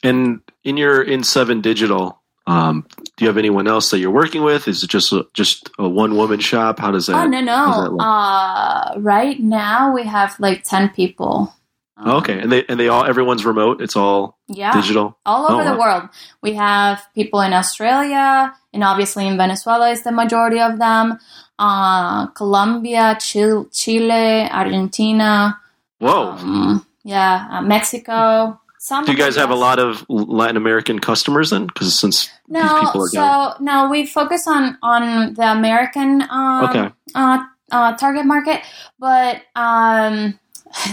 [0.03, 2.85] And in your in Ceven Digital, um,
[3.17, 4.67] do you have anyone else that you're working with?
[4.67, 6.79] Is it just a, just a one woman shop?
[6.79, 7.15] How does that?
[7.15, 7.97] oh no, no.
[7.99, 11.53] Uh, right now we have like ten people.
[11.95, 13.81] Um, Oh, okay, and they and they all everyone's remote.
[13.81, 14.71] It's all Yeah.
[14.73, 15.17] digital.
[15.25, 15.79] all over Oh, the wow.
[15.99, 16.09] world.
[16.41, 21.19] We have people in Australia, and obviously in Venezuela is the majority of them.
[21.59, 25.59] Uh, Colombia, Chile, Chile, Argentina.
[25.99, 26.31] Whoa!
[26.31, 28.59] Um, yeah, uh, Mexico.
[28.79, 31.67] Some do you guys have a lot of Latin American customers then?
[31.67, 33.53] Because since No, these people are so down.
[33.61, 36.89] no, we focus on on the American um, Okay.
[37.15, 37.37] uh,
[37.71, 38.61] uh, target market,
[38.99, 40.37] but um,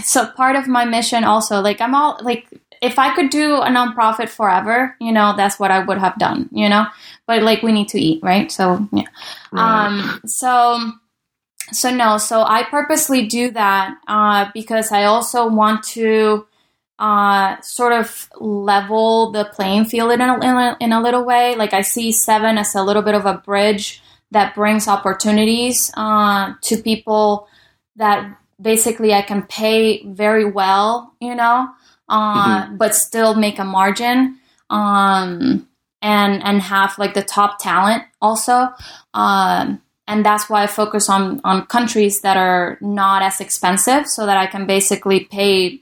[0.03, 2.47] so part of my mission also, like I'm all like,
[2.81, 6.49] if I could do a nonprofit forever, you know, that's what I would have done,
[6.51, 6.85] you know.
[7.27, 8.51] But like, we need to eat, right?
[8.51, 9.03] So yeah.
[9.51, 9.85] Right.
[9.85, 10.91] Um, so,
[11.71, 16.47] so no, so I purposely do that uh, because I also want to
[16.99, 21.55] uh, sort of level the playing field in a, in, a, in a little way.
[21.55, 24.01] Like I see Ceven as a little bit of a bridge
[24.31, 27.47] that brings opportunities uh, to people
[27.95, 31.69] that basically I can pay very well, you know,
[32.09, 34.37] uh, but still make a margin.
[34.69, 35.67] Um,
[36.03, 38.69] and and have like the top talent also
[39.13, 44.25] um, and that's why I focus on on countries that are not as expensive, so
[44.25, 45.81] that I can basically pay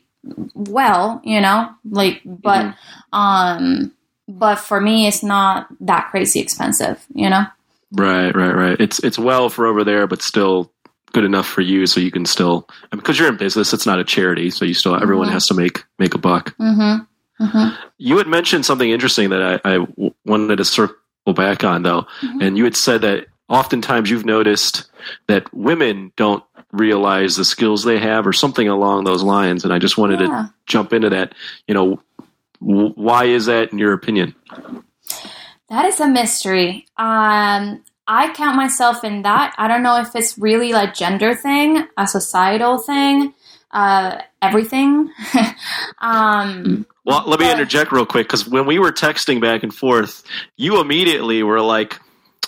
[0.53, 2.75] well, you know, like but Mhm.
[3.13, 3.91] um
[4.27, 7.45] but for me it's not that crazy expensive, you know.
[7.91, 8.80] Right, right, right.
[8.80, 10.71] It's it's well for over there, but still
[11.14, 13.74] good enough for you, so you can still because you're in business.
[13.74, 15.32] It's not a charity, so you still everyone Mhm.
[15.34, 16.55] has to make make a buck.
[16.60, 17.07] Mhm.
[17.41, 17.78] Mhm.
[17.97, 19.86] You had mentioned something interesting that I
[20.26, 20.95] wanted to circle
[21.36, 22.41] back on, though, Mhm.
[22.41, 24.89] and you had said that oftentimes you've noticed
[25.28, 29.64] that women don't realize the skills they have, or something along those lines.
[29.64, 30.28] And I just wanted Yeah.
[30.28, 31.34] to jump into that.
[31.68, 31.99] You know,
[32.62, 34.36] w- why is that, in your opinion?
[35.70, 36.86] That is a mystery.
[36.97, 37.82] Um,
[38.12, 39.53] I count myself in that.
[39.57, 43.36] I don't know if it's really like gender thing, a societal thing,
[43.72, 45.12] uh, everything.
[45.99, 49.74] um, Well, let me But- interject real quick because when we were texting back and
[49.74, 50.24] forth,
[50.57, 51.99] you immediately were like,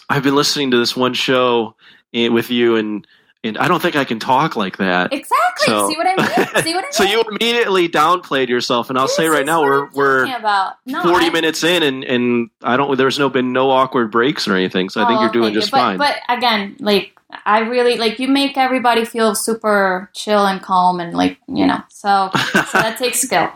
[0.09, 1.76] "I've been listening to this one show
[2.14, 3.05] eh, with you, and
[3.43, 5.65] and I don't think I can talk like that." exactly.
[5.67, 6.63] So- See what I mean?
[6.63, 6.91] See what I mean?
[6.91, 10.73] so you immediately downplayed yourself, and I'll say right now we're we're about.
[10.85, 12.97] No, forty I- minutes in, and and I don't.
[12.97, 15.71] There's no been no awkward breaks or anything, so I think Oh, you're doing just
[15.71, 15.97] but, fine.
[15.97, 17.13] But again, like
[17.45, 21.81] I really like you make everybody feel super chill and calm and like you know.
[21.89, 23.49] So so that takes skill.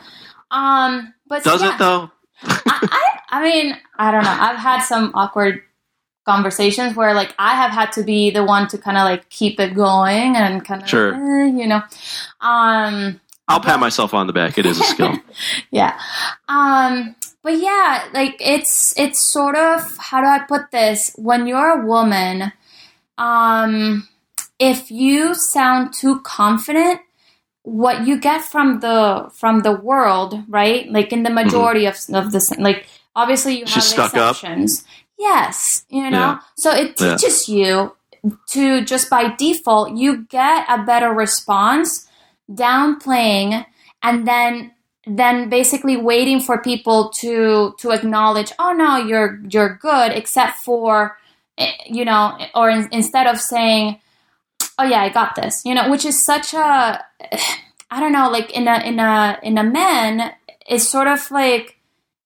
[0.51, 1.73] Um, but Does yeah.
[1.75, 2.11] it though?
[2.43, 4.29] I, I, I mean, I don't know.
[4.39, 5.63] I've had some awkward
[6.25, 9.59] conversations where like I have had to be the one to kind of like keep
[9.59, 11.45] it going and kind of, Sure.
[11.45, 11.81] you know.
[12.41, 14.57] Um, I'll pat myself on the back.
[14.57, 15.17] It is a skill.
[15.71, 15.99] yeah.
[16.47, 21.11] Um, but yeah, like it's it's sort of how do I put this?
[21.15, 22.51] When you're a woman,
[23.19, 24.07] um,
[24.57, 27.01] if you sound too confident,
[27.61, 30.91] what you get from the from the world, right?
[30.91, 34.83] Like in the majority of of the like, obviously you have She's exceptions.
[35.17, 36.19] Yes, you know.
[36.19, 36.39] Yeah.
[36.57, 37.15] So it Yeah.
[37.15, 37.95] teaches you
[38.49, 42.07] to just by default you get a better response
[42.51, 43.65] downplaying
[44.01, 44.71] and then
[45.05, 51.17] then basically waiting for people to to acknowledge oh no you're you're good except for
[51.59, 53.99] eh, you know or in, instead of saying
[54.79, 56.99] oh yeah i got this you know which is such a
[57.91, 60.31] i don't know like in a in a in a man
[60.65, 61.77] it's sort of like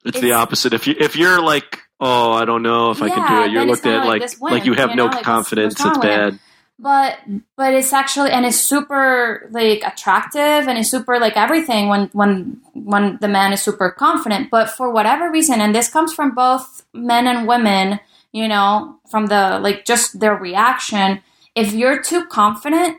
[0.05, 0.71] It's, the opposite.
[0.71, 3.65] If you if you're like, oh, I don't know if I can do it, you're
[3.65, 5.75] looked at like like like, you have you no like, confidence.
[5.79, 6.39] it's bad.
[6.77, 7.17] but
[7.57, 12.59] but it's actually and it's super like attractive and it's super like everything when when
[12.73, 16.85] when the man is super confident but for whatever reason and this comes from both
[16.93, 17.99] men and women
[18.31, 21.21] you know from the like just their reaction
[21.53, 22.97] if you're too confident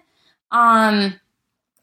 [0.50, 1.18] um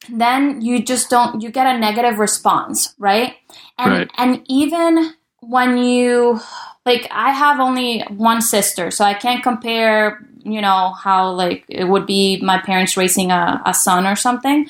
[0.09, 3.35] then you just don't you get a negative response right
[3.79, 4.09] and Right.
[4.17, 6.39] and even when you
[6.87, 10.25] like I have only one sister, so I can't compare.
[10.43, 14.69] You know how like it would be my parents raising a, a son or something.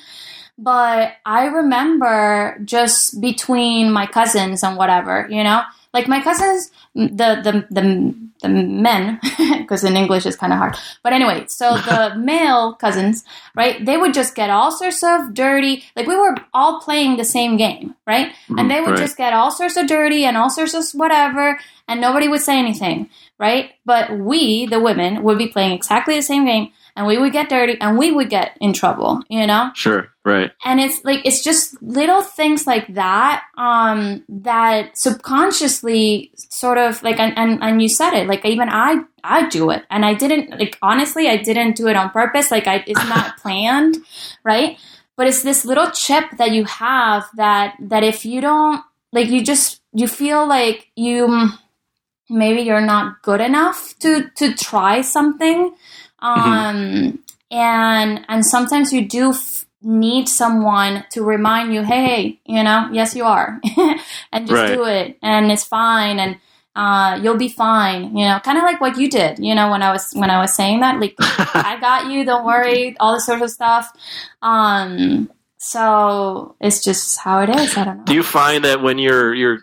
[0.57, 5.61] But I remember just between my cousins and whatever, you know,
[5.93, 9.19] like my cousins, the the the, the men,
[9.57, 10.75] because in English it's kind of hard.
[11.03, 13.23] But anyway, so the male cousins,
[13.55, 13.83] right?
[13.83, 15.83] They would just get all sorts of dirty.
[15.95, 18.33] Like we were all playing the same game, right?
[18.49, 18.99] and mm, they would right.
[18.99, 22.57] just get all sorts of dirty and all sorts of whatever, and nobody would say
[22.57, 23.09] anything,
[23.39, 23.71] right?
[23.85, 27.47] But we, the women, would be playing exactly the same game, and we would get
[27.47, 30.09] dirty, and we would get in trouble, you know Sure.
[30.25, 30.51] Right.
[30.65, 37.19] and it's like it's just little things like that um that subconsciously sort of like
[37.19, 40.59] and, and and you said it like even i i do it and i didn't
[40.59, 43.97] like honestly i didn't do it on purpose like i it's not planned
[44.43, 44.77] right
[45.15, 48.81] but it's this little chip that you have that that if you don't
[49.13, 51.49] like you just you feel like you
[52.29, 55.73] maybe you're not good enough to to try something
[56.19, 57.19] um
[57.51, 63.15] and and sometimes you do f- need someone to remind you hey you know yes
[63.15, 63.59] you are.
[64.31, 64.67] And just Right.
[64.67, 66.37] do it and it's fine and
[66.75, 69.81] uh, you'll be fine you know kind of like what you did you know when
[69.81, 73.25] i was when i was saying that like i got you don't worry all this
[73.25, 73.91] sort of stuff.
[74.43, 78.03] Um so it's just how it is i don't know.
[78.05, 79.59] Do you find that when you're you're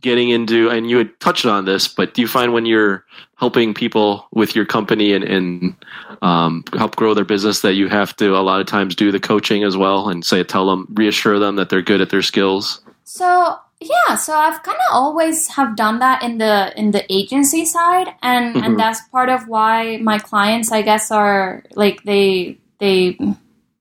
[0.00, 3.04] getting into and you had touched on this, but do you find when you're
[3.36, 5.76] helping people with your company and, and
[6.22, 9.20] um, help grow their business that you have to a lot of times do the
[9.20, 12.80] coaching as well and say tell them reassure them that they're good at their skills?
[13.04, 17.66] So yeah, so I've kind of always have done that in the in the agency
[17.66, 18.64] side, and Mhm.
[18.64, 23.18] and that's part of why my clients, I guess, are like they they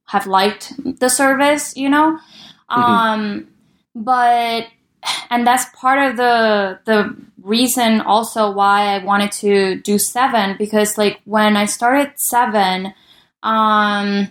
[0.05, 2.19] have liked the service, you know.
[2.69, 3.47] Um,
[3.95, 4.67] but
[5.29, 10.97] and that's part of the the reason also why I wanted to do Ceven because
[10.97, 12.93] like when I started Ceven,
[13.43, 14.29] um,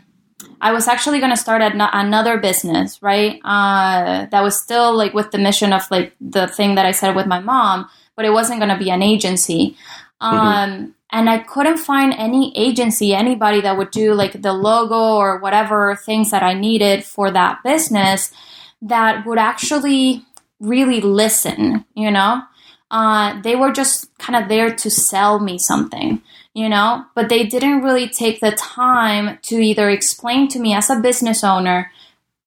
[0.61, 3.41] I was actually going to start an- another business, right?
[3.45, 7.15] Uh, that was still like with the mission of like the thing that I said
[7.15, 9.77] with my mom, but it wasn't going to be an agency.
[10.21, 15.39] Um, and I couldn't find any agency, anybody that would do like the logo or
[15.39, 18.33] whatever things that I needed for that business
[18.81, 20.25] that would actually
[20.63, 22.43] really listen, you know?
[22.91, 26.23] Uh, they were just kind of there to sell me something,
[26.55, 27.05] you know?
[27.15, 31.43] But they didn't really take the time to either explain to me as a business
[31.43, 31.91] owner,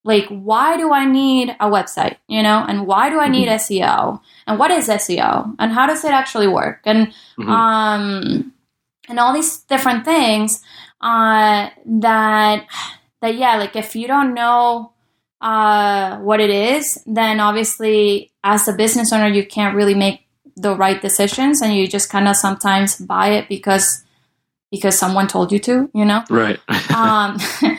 [0.04, 2.64] like, why do I need a website, you know?
[2.68, 4.22] And why do I need SEO?
[4.48, 5.56] And what is SEO?
[5.60, 6.82] And how does it actually work?
[6.86, 7.50] And, Mhm.
[7.50, 8.54] um,
[9.10, 10.64] and all these different things
[11.02, 12.66] uh, that
[13.22, 14.92] that yeah like if you don't know
[15.46, 20.22] uh, what it is then obviously as a business owner you can't really make
[20.58, 24.04] the right decisions and you just kind of sometimes buy it because
[24.72, 26.60] because someone told you to you know Right.
[26.96, 27.38] um,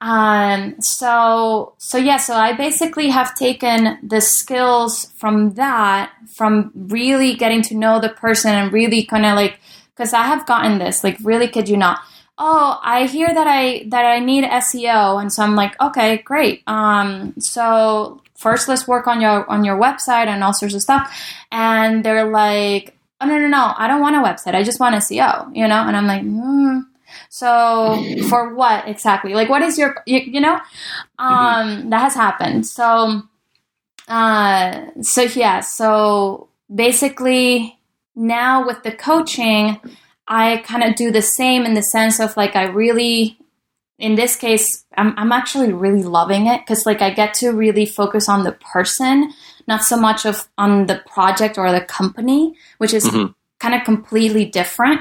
[0.00, 7.34] um, so so yeah, so I basically have taken the skills from that, from really
[7.34, 9.58] getting to know the person and really kind of like,
[9.94, 12.00] because I have gotten this, like, really, kid you not.
[12.38, 16.62] Oh, I hear that I that I need SEO, and so I'm like, okay, great.
[16.66, 21.12] Um, so first, let's work on your on your website and all sorts of stuff.
[21.50, 24.54] And they're like, oh no no no, I don't want a website.
[24.54, 25.82] I just want SEO, you know.
[25.82, 26.80] And I'm like, hmm.
[27.28, 29.34] So for what exactly?
[29.34, 30.60] Like, what is your you, you know?
[31.18, 32.66] Um, that has happened.
[32.66, 33.22] So,
[34.06, 35.60] uh, so yeah.
[35.60, 37.78] So basically,
[38.14, 39.80] now with the coaching,
[40.28, 43.38] I kind of do the same in the sense of like I really,
[43.98, 47.86] in this case, I'm I'm actually really loving it because like I get to really
[47.86, 49.32] focus on the person,
[49.66, 53.34] not so much of on the project or the company, which is Mhm.
[53.58, 55.00] kind of completely different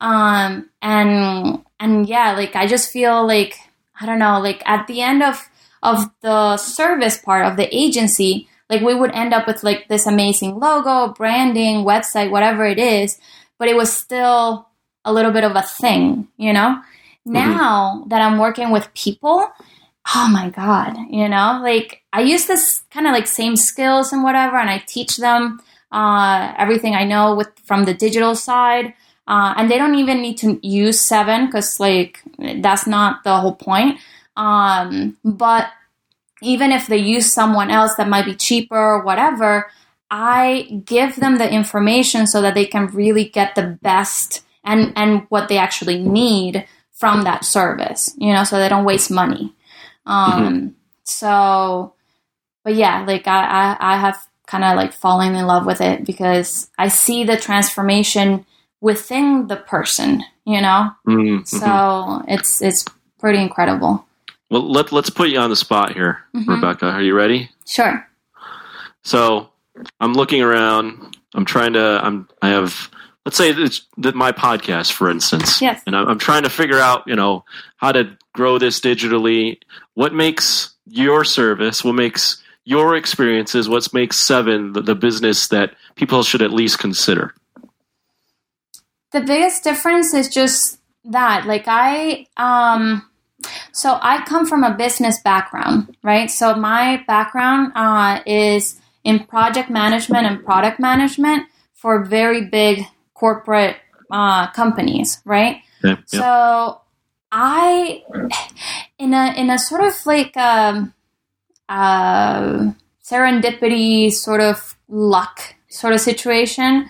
[0.00, 3.54] um and and yeah like i just feel like
[4.00, 5.48] i don't know like at the end of
[5.82, 10.04] of the service part of the agency like we would end up with like this
[10.06, 13.18] amazing logo branding website whatever it is
[13.58, 14.68] but it was still
[15.04, 16.80] a little bit of a thing you know?
[17.26, 19.48] Now that i'm working with people
[20.14, 21.60] oh my god you know?
[21.62, 25.60] Like i use this kind of like same skills and whatever and i teach them
[25.92, 28.94] uh, everything i know with from the digital side
[29.26, 32.22] uh, and they don't even need to use Ceven because like
[32.60, 33.98] that's not the whole point.
[34.36, 35.68] Um, but
[36.42, 39.70] even if they use someone else that might be cheaper or whatever
[40.10, 45.26] i give them the information so that they can really get the best and and
[45.28, 49.52] what they actually need from that service you know so they don't waste money
[50.06, 50.74] um,
[51.04, 51.94] so
[52.62, 56.04] but yeah like I, I i have kind of like falling in love with it
[56.04, 58.44] because I see the transformation
[58.82, 60.90] within the person, you know?
[61.08, 61.48] Mhm, mhm.
[61.48, 62.84] So it's it's
[63.18, 64.04] pretty incredible.
[64.50, 66.44] well, let let's put you on the spot here, Mhm.
[66.44, 66.92] Rebeca.
[66.92, 67.48] Are you ready?
[67.66, 68.06] Sure.
[69.02, 69.48] So
[70.00, 71.16] I'm looking around.
[71.34, 72.00] I'm trying to.
[72.02, 72.28] I'm.
[72.42, 72.90] I have.
[73.24, 75.62] Let's say it's that my podcast, for instance.
[75.62, 75.82] Yes.
[75.86, 77.44] And I'm, I'm trying to figure out, you know,
[77.76, 79.58] how to grow this digitally.
[79.94, 81.82] What makes your service?
[81.82, 83.66] What makes your experiences?
[83.68, 87.34] What makes Ceven the, the business that people should at least consider?
[89.14, 93.08] the biggest difference is just that like i um
[93.72, 99.70] so i come from a business background right so my background uh, is in project
[99.70, 102.84] management and product management for very big
[103.14, 103.76] corporate
[104.10, 106.02] uh, companies right Okay.
[106.12, 106.20] Yeah.
[106.20, 106.80] so
[107.30, 108.04] I,
[108.98, 110.94] in a in a sort of like um,
[111.68, 116.88] uh, serendipity, sort of luck, sort of situation.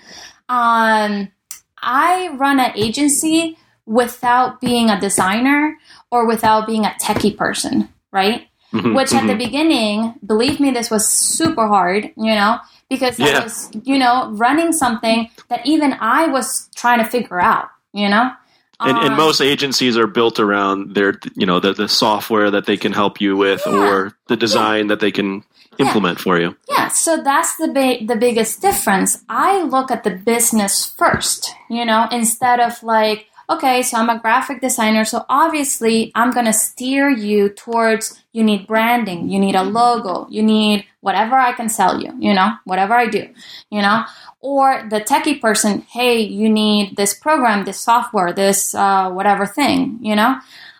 [0.48, 1.32] Um,
[1.78, 3.56] I run an agency
[3.86, 5.76] without being a designer
[6.10, 8.48] or without being a techie person, right?
[8.74, 9.38] Mhm, Which at the mhm.
[9.38, 12.58] beginning, believe me, this was super hard, you know,
[12.90, 17.68] because I was, you know, running something that even I was trying to figure out,
[17.92, 18.32] you know.
[18.80, 22.66] and, and Um, most agencies are built around their, you know, the, the software that
[22.66, 23.72] they can help you with, Yeah.
[23.78, 25.44] or the design that they can
[25.78, 25.86] Yeah.
[25.86, 26.56] implement for you.
[26.68, 29.22] Yeah, so that's the ba- the biggest difference.
[29.28, 34.18] I look at the business first, you know, instead of like, okay, so I'm a
[34.18, 39.54] graphic designer, so obviously I'm going to steer you towards you need branding, you need
[39.54, 43.28] a logo, you need whatever I can sell you, you know, whatever I do,
[43.70, 44.04] you know,
[44.40, 49.98] or the techie person, hey, you need this program, this software, this uh, whatever thing,
[50.00, 50.38] you know.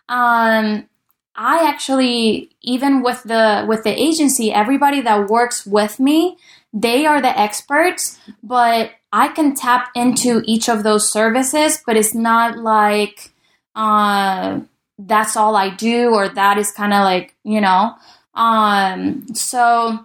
[0.08, 0.88] Um,
[1.36, 6.38] I actually even with the with the agency, everybody that works with me,
[6.72, 12.14] they are the experts, but I can tap into each of those services, but it's
[12.14, 13.30] not like
[13.76, 14.60] uh
[14.98, 17.94] that's all I do or that is kind of like, you know.
[18.34, 20.04] Um so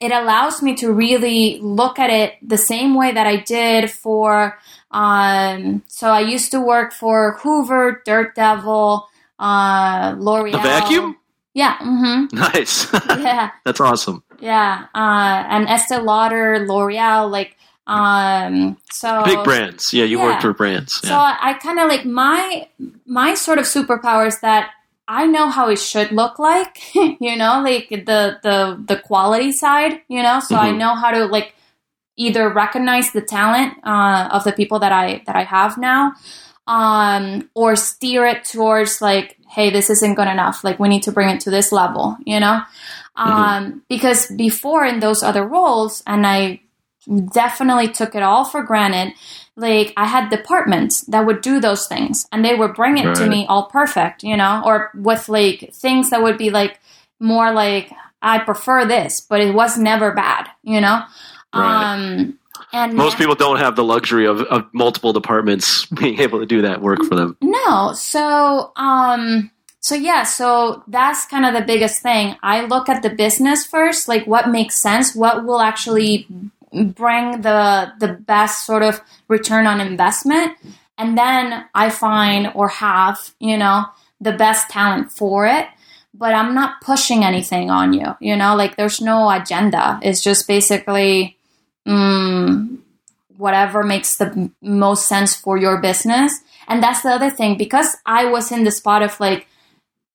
[0.00, 4.58] it allows me to really look at it the same way that I did for
[4.90, 9.06] um so I used to work for Hoover, Dirt Devil,
[9.38, 10.52] uh L'Oreal.
[10.52, 11.16] The vacuum?
[11.54, 12.32] Yeah, mhm.
[12.46, 12.92] Nice.
[12.92, 13.50] Yeah.
[13.64, 14.22] That's awesome.
[14.40, 17.55] Yeah, uh, and Estee Lauder, L'Oreal, like,
[17.86, 19.92] um, so Big brands.
[19.92, 20.24] Yeah, you Yeah.
[20.24, 20.94] worked for brands.
[21.02, 21.20] So Yeah.
[21.40, 22.68] I, I kind of like my
[23.06, 24.70] my sort of superpower is that
[25.08, 30.00] I know how it should look like, you know, like the the the quality side,
[30.08, 30.40] you know.
[30.40, 30.78] So I Mhm.
[30.78, 31.54] know how to like
[32.16, 36.14] either recognize the talent uh, of the people that I that I have now,
[36.66, 40.64] um, or steer it towards like, hey, this isn't good enough.
[40.64, 42.62] Like we need to bring it to this level, you know.
[43.16, 46.60] Um, because before in those other roles, and I
[47.32, 49.14] definitely took it all for granted.
[49.56, 53.26] Like I had departments that would do those things and they would bring it to
[53.26, 56.78] me all perfect, you know, or with like things that would be like
[57.20, 57.90] more like
[58.20, 61.02] I prefer this, but it was never bad, you know.
[61.54, 61.94] Right.
[61.94, 62.38] Um
[62.72, 66.62] and Most people don't have the luxury of, of multiple departments being able to do
[66.62, 67.36] that work for them.
[67.40, 67.92] No.
[67.94, 69.50] So, um,
[69.80, 72.36] so yeah, so that's kind of the biggest thing.
[72.42, 76.26] I look at the business first, like what makes sense, what will actually
[76.84, 80.56] bring the the best sort of return on investment,
[80.98, 83.86] and then I find or have, you know,
[84.20, 85.66] the best talent for it.
[86.14, 90.00] But I'm not pushing anything on you, you know, like there's no agenda.
[90.02, 91.36] It's just basically
[91.86, 92.78] mm,
[93.36, 96.40] whatever makes the most sense for your business.
[96.68, 99.46] And that's the other thing because I was in the spot of like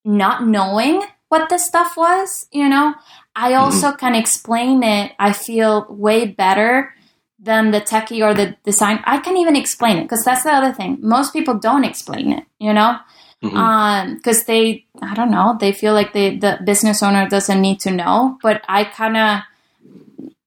[0.03, 2.93] not knowing what this stuff was, you know,
[3.35, 6.93] I also can explain it, I feel way better
[7.39, 8.99] than the techie or the design.
[9.05, 10.99] I can even explain it because that's the other thing.
[11.01, 12.97] Most people don't explain it, you know,
[13.43, 13.55] Mhm.
[13.55, 17.79] um, because they, I don't know, they feel like the the business owner doesn't need
[17.81, 18.37] to know.
[18.43, 19.39] But I kind of,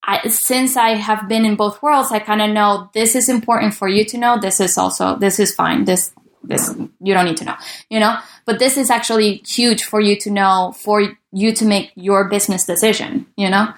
[0.03, 3.75] I since I have been in both worlds, I kind of know this is important
[3.75, 4.39] for you to know.
[4.39, 5.85] This is also this is fine.
[5.87, 6.13] This
[6.45, 7.57] this you don't need to know,
[7.89, 8.17] you know.
[8.45, 11.03] But this is actually huge for you to know for
[11.35, 13.73] you to make your business decision, you know.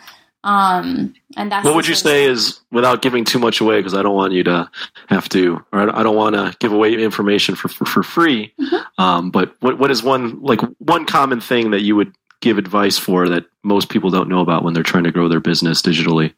[0.44, 4.02] Um, and that's What would you say is, without giving too much away, because I
[4.02, 4.70] don't want you to
[5.08, 8.52] have to, or I don't want to give away information for for, for free.
[8.60, 9.02] Mm-hmm.
[9.02, 12.96] Um, but what what is one like one common thing that you would give advice
[12.96, 16.32] for that most people don't know about when they're trying to grow their business digitally?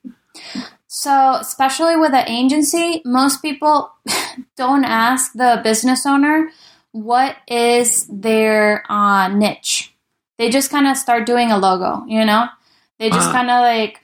[0.86, 3.92] So, especially with an agency, most people
[4.56, 6.50] don't ask the business owner
[6.92, 9.94] what is their uh, niche.
[10.38, 12.46] They just kind of start doing a logo, you know?
[12.98, 13.32] They just Ah.
[13.32, 14.00] kind of like,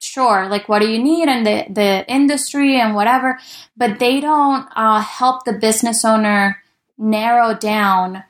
[0.00, 3.38] sure, sure, like what do you need and the the industry and whatever,
[3.76, 6.62] but they don't uh, help the business owner
[6.98, 8.24] narrow down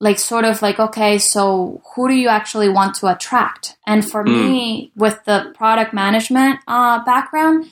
[0.00, 4.24] like sort of like okay so who do you actually want to attract and for
[4.24, 4.32] Mm.
[4.34, 7.66] me with the product management uh, background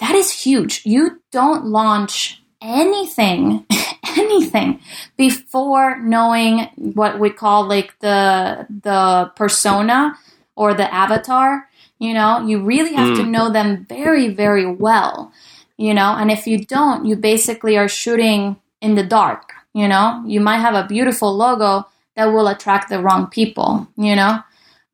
[0.00, 3.66] that is huge you don't launch anything
[4.18, 4.80] anything
[5.18, 10.16] before knowing what we call like the the persona
[10.56, 11.68] or the avatar
[12.00, 12.44] you know?
[12.46, 13.30] You really have to Mm.
[13.30, 15.32] know them very very well
[15.78, 16.14] you know?
[16.16, 20.22] And if you don't you basically are shooting in the dark you know?
[20.26, 21.86] You might have a beautiful logo
[22.16, 24.40] that will attract the wrong people you know?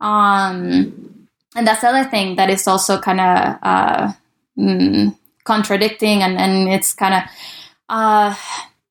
[0.00, 1.16] Um
[1.56, 4.12] and that's the other thing that is also kind of uh
[4.58, 7.22] mm, contradicting and and it's kind of
[7.90, 8.34] uh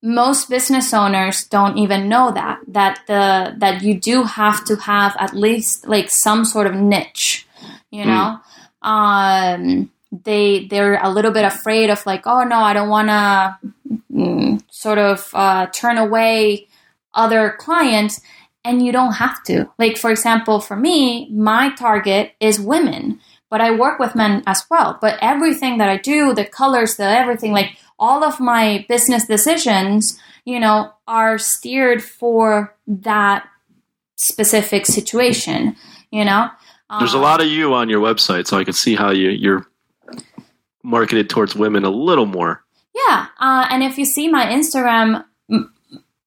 [0.02, 5.16] most business owners don't even know that that the that you do have to have
[5.20, 7.48] at least like some sort of niche
[7.92, 8.40] you know?
[8.82, 13.58] Um they they're a little bit afraid of like oh no i don't want to
[14.12, 16.68] mm, sort of uh, turn away
[17.14, 18.22] other clients
[18.66, 19.70] and you don't have to.
[19.78, 23.20] Like for example for me my target is women
[23.50, 24.98] but i work with men as well.
[25.02, 30.20] But everything that i do the colors the everything like all of my business decisions
[30.46, 33.48] you know are steered for that
[34.16, 35.76] specific situation
[36.12, 36.50] you know
[37.00, 39.30] There's a Um, lot of you on your website, so I can see how you
[39.30, 39.66] you're
[40.84, 42.64] marketed towards women a little more.
[42.96, 45.72] Yeah, uh, and if you see my Instagram, m-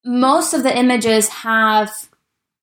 [0.05, 1.91] most of the images have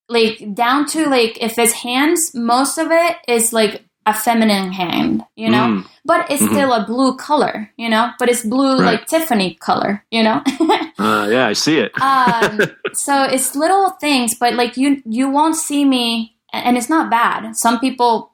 [0.07, 5.23] like down to like if it's hands, most of it is like a feminine hand,
[5.35, 5.67] you know.
[5.67, 5.85] Mm.
[6.05, 6.49] But it's Mhm.
[6.49, 8.11] still a blue color, you know.
[8.17, 8.85] But it's blue Right.
[8.99, 10.41] like Tiffany color, you know.
[10.99, 11.91] Uh, yeah, I see it.
[12.01, 12.59] um,
[12.93, 17.55] so it's little things, but like you you won't see me, and it's not bad.
[17.55, 18.31] Some people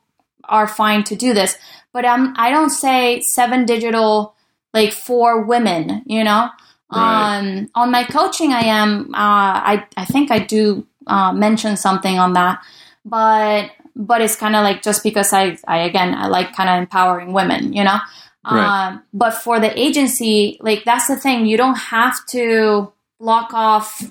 [0.49, 1.57] are fine to do this,
[1.93, 4.33] but um, I don't say Ceven Digital
[4.73, 6.49] like for women, you know.
[6.91, 7.37] Right.
[7.39, 9.13] Um, on my coaching, I am.
[9.13, 12.59] Uh, I I think I do uh, mention something on that,
[13.03, 16.77] but but it's kind of like just because I I again I like kind of
[16.77, 17.99] empowering women, you know.
[18.49, 18.89] Right.
[18.89, 24.03] Um, but for the agency, like that's the thing, you don't have to block off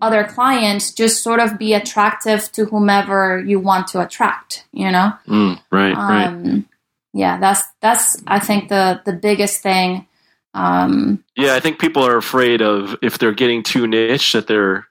[0.00, 0.92] other clients.
[0.92, 5.12] Just sort of be attractive to whomever you want to attract, you know.
[5.28, 6.26] Mm, right, right.
[6.26, 6.68] Um,
[7.12, 10.06] yeah, that's that's I think the the biggest thing.
[10.54, 14.86] Um, Yeah, I think people are afraid of if they're getting too niche that they're,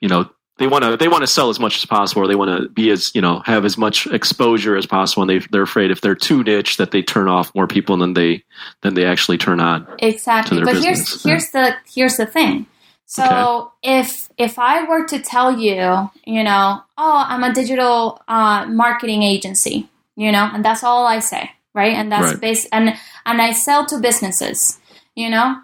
[0.00, 2.34] you know, they want to they want to sell as much as possible, or they
[2.34, 5.62] want to be as you know have as much exposure as possible, and they they're
[5.62, 8.42] afraid if they're too niche that they turn off more people than they
[8.82, 9.86] than they actually turn on.
[9.98, 12.66] exactly but business, here's here's the here's the thing.
[13.08, 18.66] So if if i were to tell you you know oh i'm a digital uh,
[18.66, 21.92] marketing agency you know and that's all i say right?
[21.92, 22.40] And that's Right.
[22.40, 22.96] base and
[23.26, 24.80] and i sell to businesses
[25.16, 25.56] you know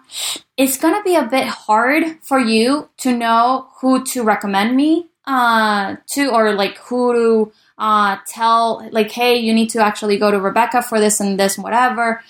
[0.57, 5.95] it's to be a bit hard for you to know who to recommend me uh,
[6.07, 10.37] to or like who to uh, tell like hey you need to actually go to
[10.37, 12.21] Rebeca for this and this and whatever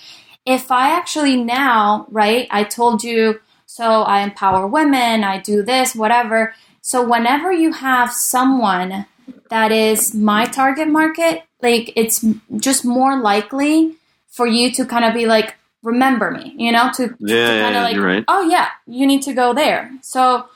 [0.46, 5.94] if I actually now, right, I told you, so I empower women, I do this,
[5.94, 6.54] whatever.
[6.82, 9.06] So whenever you have someone
[9.48, 12.24] that is my target market, like it's
[12.56, 13.96] just more likely
[14.28, 17.60] for you to kind of be like, remember me, you know, to, to Yeah, yeah,
[17.62, 18.24] kind of like, right.
[18.28, 19.92] oh yeah, you need to go there.
[20.02, 20.48] So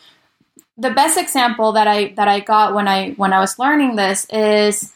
[0.77, 4.27] the best example that I that I got when I when I was learning this
[4.31, 4.93] is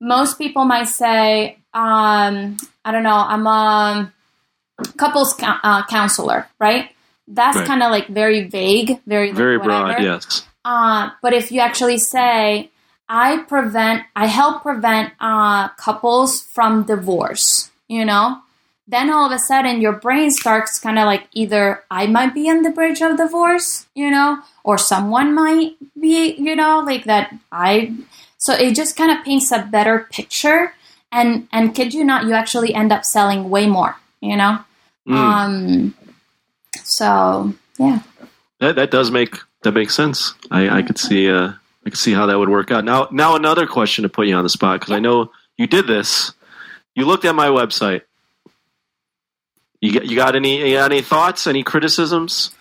[0.00, 4.12] most people might say, um, I don't know, I'm a
[4.96, 6.90] couples cou- uh, counselor, right?
[7.28, 7.66] That's Right.
[7.66, 9.92] kind of like very vague, very Very whatever.
[9.94, 10.46] broad, yes.
[10.64, 12.70] Uh, but if you actually say,
[13.08, 18.38] I prevent, I help prevent uh, couples from divorce, you know,
[18.92, 22.50] then all of a sudden your brain starts kind of like either I might be
[22.50, 27.34] on the bridge of divorce, you know, or someone might be, you know, like that
[27.50, 27.94] I.
[28.36, 30.74] So it just kind of paints a better picture,
[31.10, 34.58] and and kid you not, you actually end up selling way more, you know.
[35.08, 35.16] Mm.
[35.16, 35.94] Um.
[36.84, 38.00] So yeah.
[38.60, 40.34] that that does make that makes sense.
[40.50, 41.52] I, I could see uh,
[41.86, 42.84] I could see how that would work out.
[42.84, 45.86] Now now another question to put you on the spot because I know you did
[45.86, 46.32] this.
[46.94, 48.02] You looked at my website.
[49.82, 51.46] You got, you got any you got any thoughts?
[51.48, 52.52] Any criticisms?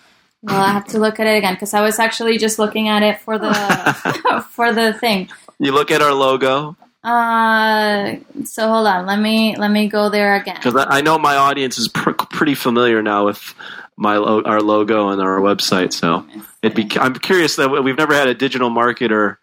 [0.42, 3.04] Well, I have to look at it again because I was actually just looking at
[3.04, 3.54] it for the
[4.50, 5.30] for the thing.
[5.60, 8.16] You look at our logo Uh,
[8.46, 10.56] so hold on, let me let me go there again.
[10.56, 13.54] because I, I know my audience is pr- pretty familiar now with
[13.98, 15.94] my lo- our logo and our website.
[15.94, 16.26] So
[16.64, 19.38] it'd be I'm curious that we've never had a digital marketer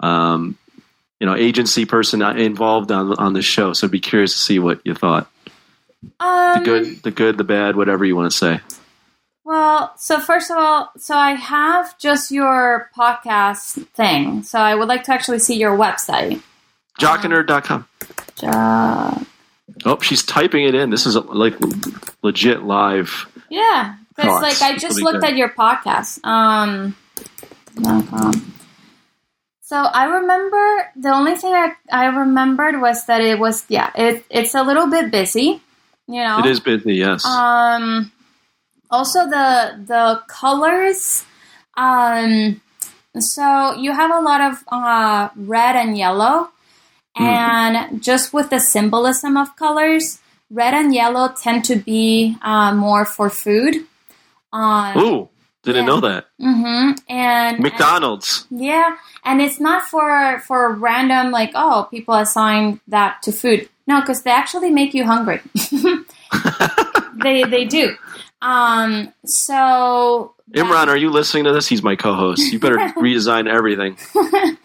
[0.00, 0.58] um,
[1.18, 3.72] you know agency person involved on on the show.
[3.72, 5.28] So I'd be curious to see what you thought.
[6.20, 8.60] Um, The good, the good, the bad, whatever you want to say.
[9.44, 14.42] Well, so first of all, so I have just your podcast thing.
[14.44, 16.40] So I would like to actually see your website.
[17.00, 17.86] Jockandnerd.com.
[18.42, 19.24] Uh,
[19.84, 20.90] Oh, she's typing it in.
[20.90, 21.54] This is like
[22.22, 23.26] legit live.
[23.48, 26.22] yeah, because like I just looked at your podcast.
[26.24, 26.94] Um,
[29.62, 34.24] so I remember the only thing I, I remembered was that it was yeah it
[34.30, 35.62] it's a little bit busy,
[36.12, 36.38] you know.
[36.40, 37.24] It is busy, yes.
[37.24, 38.12] Um,
[38.90, 41.24] also the the colors.
[41.76, 42.60] Um,
[43.18, 46.50] so you have a lot of uh, red and yellow,
[47.16, 53.04] and just with the symbolism of colors, red and yellow tend to be uh, more
[53.04, 53.86] for food.
[54.52, 55.28] Um, Ooh,
[55.62, 55.86] didn't yeah.
[55.86, 56.26] know that.
[56.40, 56.92] Mm-hmm.
[57.08, 58.46] and McDonald's.
[58.50, 63.68] yeah, and it's not for for random like oh people assign that to food.
[63.86, 65.40] No, because they actually make you hungry.
[67.22, 67.96] they they do.
[68.40, 69.12] Um.
[69.24, 71.66] So Imran, are you listening to this?
[71.66, 72.52] He's my co-host.
[72.52, 73.96] You better redesign everything.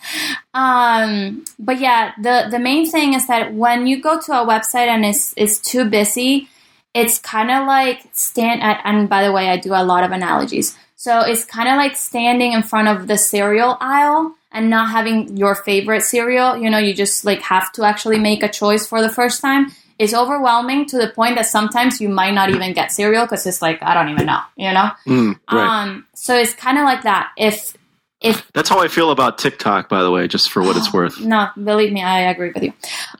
[0.53, 1.45] Um.
[1.59, 5.05] But yeah, the the main thing is that when you go to a website and
[5.05, 6.49] it's it's too busy,
[6.95, 8.63] it's kind of like stand.
[8.63, 10.76] And by the way, I do a lot of analogies.
[10.95, 15.38] So it's kind of like standing in front of the cereal aisle and not having
[15.38, 16.58] your favorite cereal.
[16.58, 19.72] You know, you just like have to actually make a choice for the first time.
[20.00, 23.62] It's overwhelming to the point that sometimes you might not even get cereal because it's
[23.62, 24.41] like I don't even know.
[24.56, 24.91] You know.
[25.08, 25.84] Mm, right.
[25.84, 26.06] Um.
[26.16, 27.32] So it's kind of like that.
[27.38, 27.76] If
[28.20, 31.20] if That's how I feel about TikTok, by the way, just for what it's worth.
[31.20, 32.74] no, believe me, I agree with you.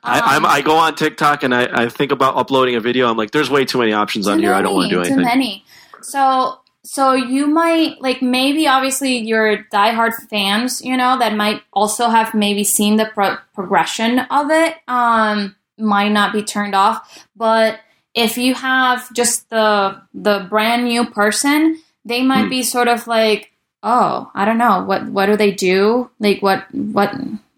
[0.04, 3.08] I, I'm, Um, I go on TikTok and I, I think about uploading a video.
[3.08, 4.54] I'm like, there's way too many options on here.
[4.54, 5.20] I don't want to do anything.
[5.20, 5.66] Too many.
[6.02, 12.08] So so you might like maybe obviously your diehard fans, you know, that might also
[12.08, 14.76] have maybe seen the pro- progression of it.
[14.88, 17.80] Um, might not be turned off, but
[18.16, 22.50] if you have just the the brand new person, they might Hmm.
[22.50, 23.52] be sort of like,
[23.84, 26.10] oh, I don't know, what what do they do?
[26.20, 27.14] Like what what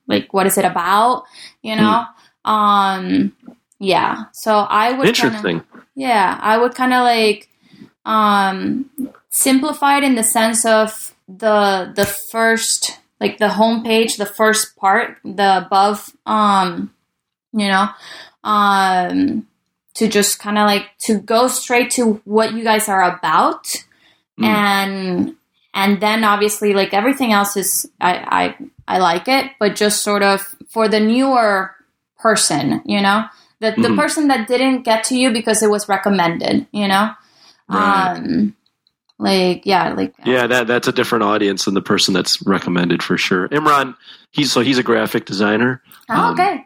[0.08, 1.24] like what is it about?
[1.62, 2.04] You know?
[2.46, 3.32] Um
[3.80, 4.26] yeah.
[4.34, 5.64] So I would kinda- Interesting.
[5.96, 7.46] yeah, I would kind of like
[8.06, 8.90] um,
[9.30, 15.18] simplify it in the sense of the the first like the homepage, the first part,
[15.26, 16.94] the above, um,
[17.52, 17.90] you know,
[18.46, 19.46] um,
[19.96, 23.66] to just kind of like to go straight to what you guys are about,
[24.40, 24.46] Mm.
[24.46, 25.36] and
[25.74, 28.56] and then obviously like everything else is I
[28.88, 31.76] I I like it, but just sort of for the newer
[32.18, 33.26] person, you know,
[33.60, 33.98] the the Mhm.
[33.98, 37.12] person that didn't get to you because it was recommended, you know,
[37.68, 38.16] Right.
[38.18, 38.56] um,
[39.20, 43.18] like yeah, like Yeah, that that's a different audience than the person that's recommended for
[43.18, 43.48] sure.
[43.50, 43.96] Imran,
[44.32, 45.84] he's so he's a graphic designer.
[46.10, 46.66] Oh, um, okay,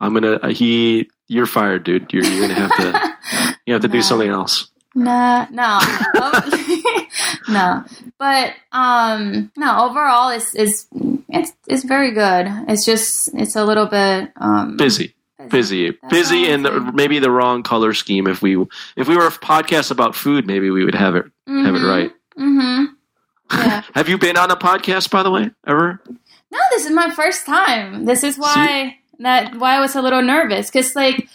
[0.00, 2.12] I'm gonna uh, he you're fired, dude.
[2.12, 4.68] You're, you're gonna have to you have to do something else.
[4.96, 5.78] Nah, no,
[6.16, 7.06] Oh,
[7.48, 7.84] no.
[8.18, 9.88] But um, no.
[9.88, 10.86] Overall, it's is
[11.28, 12.46] it's it's very good.
[12.68, 15.14] It's just it's a little bit um Busy,
[15.50, 18.28] busy, That's busy, and maybe the wrong color scheme.
[18.28, 18.56] If we
[18.96, 22.12] if we were a podcast about food, maybe we would have it have it right.
[22.38, 22.84] Mm-hmm.
[23.52, 23.82] Yeah.
[23.94, 26.00] Have you been on a podcast, by the way, ever?
[26.50, 28.04] No, this is my first time.
[28.06, 31.28] This is why that why I was a little nervous because like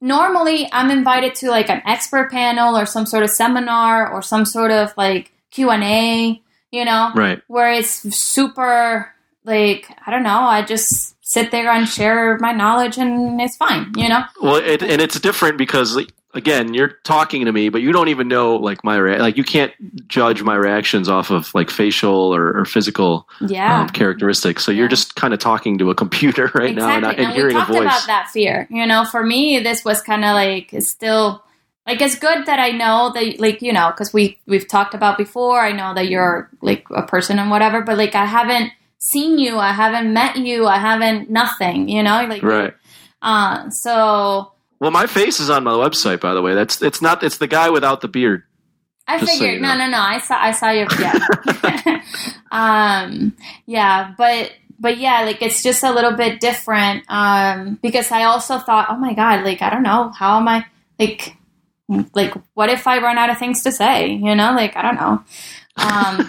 [0.00, 4.44] normally I'm invited to like an expert panel or some sort of seminar or some
[4.44, 6.40] sort of like Q and A,
[6.70, 7.42] you know, Right.
[7.48, 9.12] where it's super
[9.44, 10.40] like I don't know.
[10.40, 14.22] I just sit there and share my knowledge and it's fine, you know.
[14.40, 18.08] Well, it, and it's different because like, again, you're talking to me, but you don't
[18.08, 19.72] even know like my rea- like you can't
[20.08, 23.80] judge my reactions off of like facial or, or physical Yeah.
[23.82, 24.64] um, characteristics.
[24.64, 27.56] So you're just kind of talking to a computer right now and, and we hearing
[27.56, 27.80] a voice.
[27.80, 28.66] about that fear.
[28.70, 31.42] You know, for me, this was kind of like still
[31.86, 35.16] like it's good that I know that like you know because we we've talked about
[35.16, 35.60] before.
[35.60, 39.58] I know that you're like a person and whatever, but like I haven't seen you,
[39.58, 41.88] I haven't met you, I haven't nothing.
[41.88, 42.74] You know, like Right.
[43.22, 46.54] Uh, so Well, my face is on my website, by the way.
[46.54, 47.22] That's it's not.
[47.22, 48.44] It's the guy without the beard.
[49.06, 50.00] I Just so figured you no, no, no.
[50.00, 52.02] I saw, I saw your yeah,
[52.52, 53.34] um,
[53.66, 58.58] yeah, but but yeah, like it's just a little bit different um, because I also
[58.58, 60.66] thought, oh my god, like I don't know, how am I
[60.98, 61.36] like
[62.14, 64.08] like what if I run out of things to say?
[64.12, 65.24] You know, like I don't know.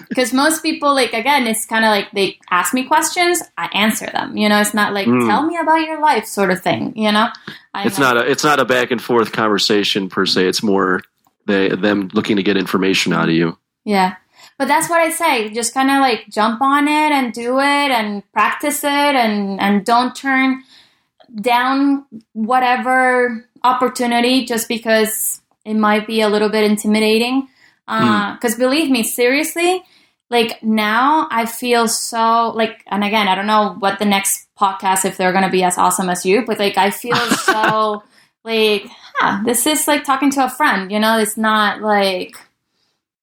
[0.08, 4.06] Because most people, like again, it's kind of like they ask me questions, I answer
[4.06, 4.36] them.
[4.36, 5.26] You know, it's not like Mm.
[5.26, 6.92] tell me about your life sort of thing.
[6.96, 7.28] You know,
[7.74, 8.30] I It's not a.
[8.30, 10.46] It's not a back and forth conversation per se.
[10.46, 11.00] It's more
[11.46, 13.56] they them looking to get information out of you.
[13.84, 14.14] Yeah.
[14.58, 15.48] but that's what I say.
[15.50, 19.84] Just kind of like jump on it and do it and practice it and and
[19.86, 20.62] don't turn
[21.40, 27.48] down whatever opportunity just because it might be a little bit intimidating.
[27.90, 28.00] Mm.
[28.00, 29.82] Uh, because believe me, seriously,
[30.30, 35.04] like now I feel so like, and again, I don't know what the next podcast
[35.04, 38.02] if they're gonna be as awesome as you, but like I feel so
[38.44, 38.84] like,
[39.16, 40.92] huh, this is like talking to a friend.
[40.92, 42.36] You know, it's not like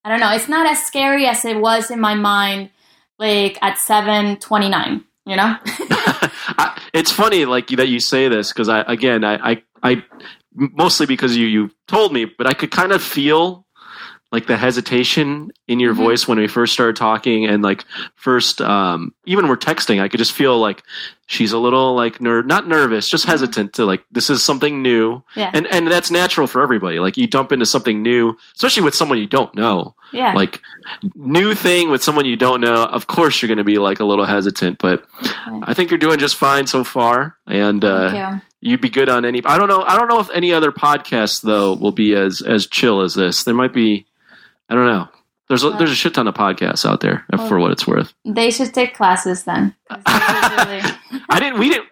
[0.03, 2.71] I don't know, it's not as scary as it was in my mind,
[3.17, 5.05] like at seven twenty nine.
[5.25, 5.57] You know.
[5.65, 10.03] I, it's funny, like that you say this because I again, I, I, I
[10.53, 13.66] mostly because you you told me, but I could kind of feel
[14.31, 15.97] like the hesitation in your Mhm.
[15.97, 20.17] voice when we first started talking and like first um even we're texting i could
[20.17, 20.83] just feel like
[21.27, 23.29] she's a little like ner- not nervous just Mhm.
[23.29, 25.51] hesitant to like this is something new Yeah.
[25.53, 29.17] and and that's natural for everybody like you dump into something new especially with someone
[29.17, 30.33] you don't know yeah.
[30.33, 30.61] like
[31.15, 34.05] new thing with someone you don't know of course you're going to be like a
[34.05, 35.05] little hesitant but
[35.63, 39.41] i think you're doing just fine so far and uh you'd be good on any
[39.45, 42.65] i don't know i don't know if any other podcast though will be as as
[42.67, 44.05] chill as this there might be
[44.69, 45.07] i don't know.
[45.49, 48.13] There's a, there's a shit ton of podcasts out there uh, for what it's worth.
[48.25, 49.73] They should take classes then.
[49.89, 50.01] really-
[51.29, 51.87] i didn't we didn't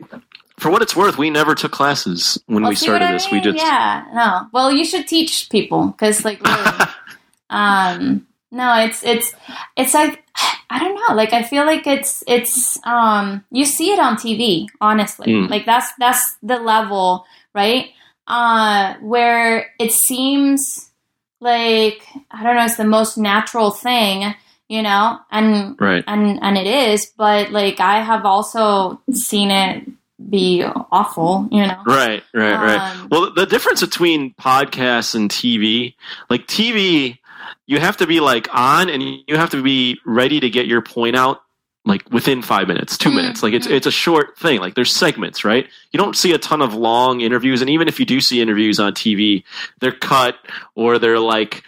[0.59, 3.27] for what it's worth we never took classes when Well, we started this.
[3.31, 3.43] We mean?
[3.43, 4.47] just yeah no.
[4.51, 6.85] Well you should teach people because like really.
[7.49, 9.33] Um no it's it's
[9.77, 10.23] it's like
[10.69, 11.15] i don't know.
[11.15, 15.27] Like i feel like it's it's um you see it on tv honestly.
[15.27, 15.49] Mm.
[15.49, 17.89] like that's that's the level right?
[18.27, 20.89] Uh where it seems
[21.39, 24.33] like i don't know it's the most natural thing
[24.67, 25.19] you know?
[25.31, 26.03] And right.
[26.07, 29.87] and and it is but like i have also seen it
[30.29, 31.81] be awful you know?
[31.85, 32.95] Right, right, right.
[32.95, 35.93] Um, Well, the difference between podcasts and TV,
[36.29, 37.19] like TV,
[37.67, 40.81] you have to be like on and you have to be ready to get your
[40.81, 41.41] point out
[41.85, 43.43] like within five minutes, 2 Mhm, minutes.
[43.43, 43.71] Like it's mhm.
[43.73, 44.59] it's a short thing.
[44.59, 45.67] Like there's segments, right?
[45.91, 48.79] You don't see a ton of long interviews, and even if you do see interviews
[48.79, 49.43] on TV,
[49.79, 50.35] they're cut
[50.75, 51.63] or they're like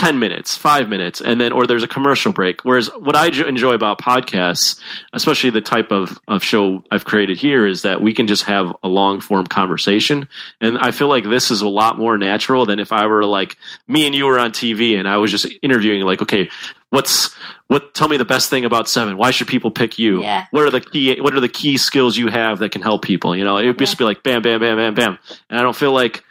[0.00, 2.62] 10 minutes, five minutes, and then, or there's a commercial break.
[2.62, 4.80] Whereas what I enjoy about podcasts,
[5.12, 8.74] especially the type of, of show I've created here, is that we can just have
[8.82, 10.26] a long form conversation.
[10.58, 13.58] And I feel like this is a lot more natural than if I were like,
[13.88, 16.48] me and you were on TV and I was just interviewing, like, okay,
[16.88, 17.34] what's,
[17.66, 19.18] what, tell me the best thing about Ceven.
[19.18, 20.22] Why should people pick you?
[20.22, 20.46] Yeah.
[20.50, 23.36] What are the key, what are the key skills you have that can help people?
[23.36, 25.18] You know, it would just be like bam, bam, bam, bam, bam.
[25.50, 26.24] And I don't feel like,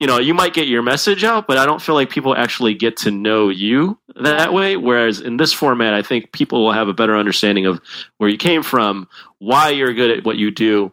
[0.00, 2.74] you know, you might get your message out, but I don't feel like people actually
[2.74, 4.76] get to know you that way.
[4.76, 7.80] Whereas in this format, I think people will have a better understanding of
[8.18, 10.92] where you came from, why you're good at what you do,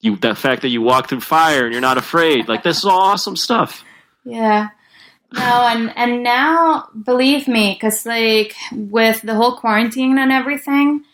[0.00, 2.48] you the fact that you walk through fire and you're not afraid.
[2.48, 3.84] Like this is all awesome stuff.
[4.24, 4.68] Yeah.
[5.32, 11.04] No, and and now believe me, because like with the whole quarantine and everything,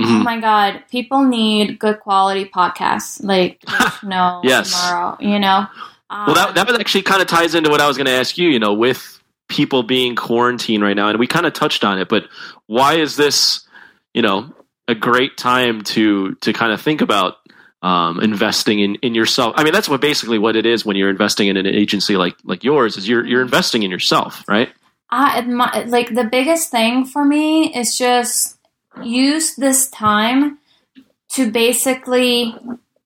[0.00, 0.24] oh Mhm.
[0.24, 3.22] my god, people need good quality podcasts.
[3.22, 3.62] Like
[4.02, 4.70] no Yes.
[4.72, 5.66] tomorrow, you know.
[6.10, 8.36] Um, Well, that that actually kind of ties into what I was going to ask
[8.36, 8.48] you.
[8.48, 12.08] You know, with people being quarantined right now, and we kind of touched on it,
[12.08, 12.24] but
[12.66, 13.66] why is this,
[14.12, 14.52] you know,
[14.88, 17.36] a great time to to kind of think about
[17.82, 19.54] um, investing in, in yourself?
[19.56, 22.34] I mean, that's what basically what it is when you're investing in an agency like
[22.44, 24.70] like yours is you're you're investing in yourself, right?
[25.10, 28.56] I admi- like the biggest thing for me is just
[29.02, 30.58] use this time
[31.30, 32.54] to basically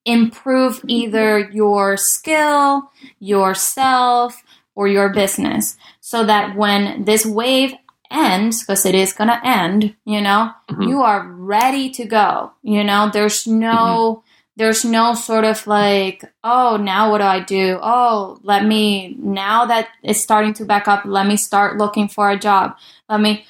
[0.04, 2.90] improve either your skill,
[3.20, 4.42] yourself,
[4.74, 7.72] or your business so that when this wave
[8.10, 10.88] ends, because it is going to end, you know, Mhm.
[10.88, 12.52] you are ready to go.
[12.62, 14.22] You know, there's no.
[14.56, 17.76] There's no sort of like, oh, now what do I do?
[17.82, 22.30] Oh, let me, now that it's starting to back up, let me start looking for
[22.30, 22.76] a job.
[23.08, 23.44] Let me,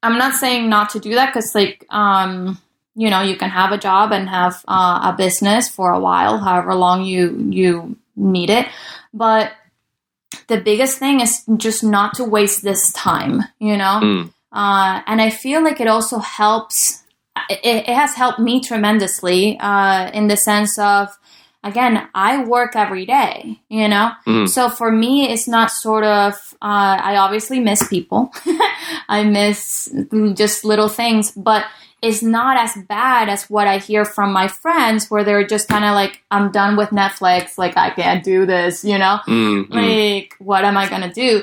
[0.00, 2.60] I'm not saying not to do that because, like, um,
[2.98, 6.38] you know, you can have a job and have uh, a business for a while,
[6.38, 8.66] however long you you need it.
[9.14, 9.52] But
[10.48, 14.00] the biggest thing is just not to waste this time, you know.
[14.02, 14.32] Mm.
[14.52, 17.04] Uh, and I feel like it also helps.
[17.48, 21.16] It, it has helped me tremendously uh, in the sense of,
[21.62, 24.10] again, I work every day, you know.
[24.26, 24.48] Mhm.
[24.48, 26.34] So for me, it's not sort of.
[26.60, 28.32] Uh, I obviously miss people.
[29.08, 29.88] I miss
[30.34, 31.64] just little things, but
[32.00, 35.84] it's not as bad as what I hear from my friends, where they're just kind
[35.84, 37.58] of like, "I'm done with Netflix.
[37.58, 39.74] Like I can't do this," you know Mm, mm.
[39.74, 41.42] like what am i gonna do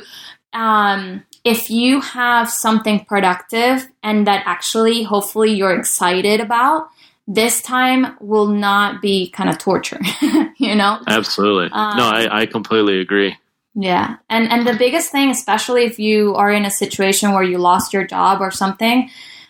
[0.54, 6.88] um if you have something productive and that actually hopefully you're excited about
[7.28, 10.00] this time will not be kind of torture
[10.58, 11.70] you know Absolutely.
[11.72, 13.36] Um, no, I, I completely agree.
[13.74, 14.18] Yeah.
[14.30, 17.94] And and the biggest thing, especially if you are in a situation where you lost
[17.94, 19.10] your job or something,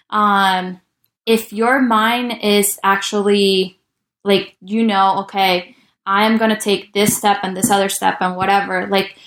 [0.10, 0.82] um,
[1.26, 3.80] if your mind is actually
[4.24, 5.76] like you know, okay,
[6.06, 9.18] I'm gonna take this step and this other step and whatever, like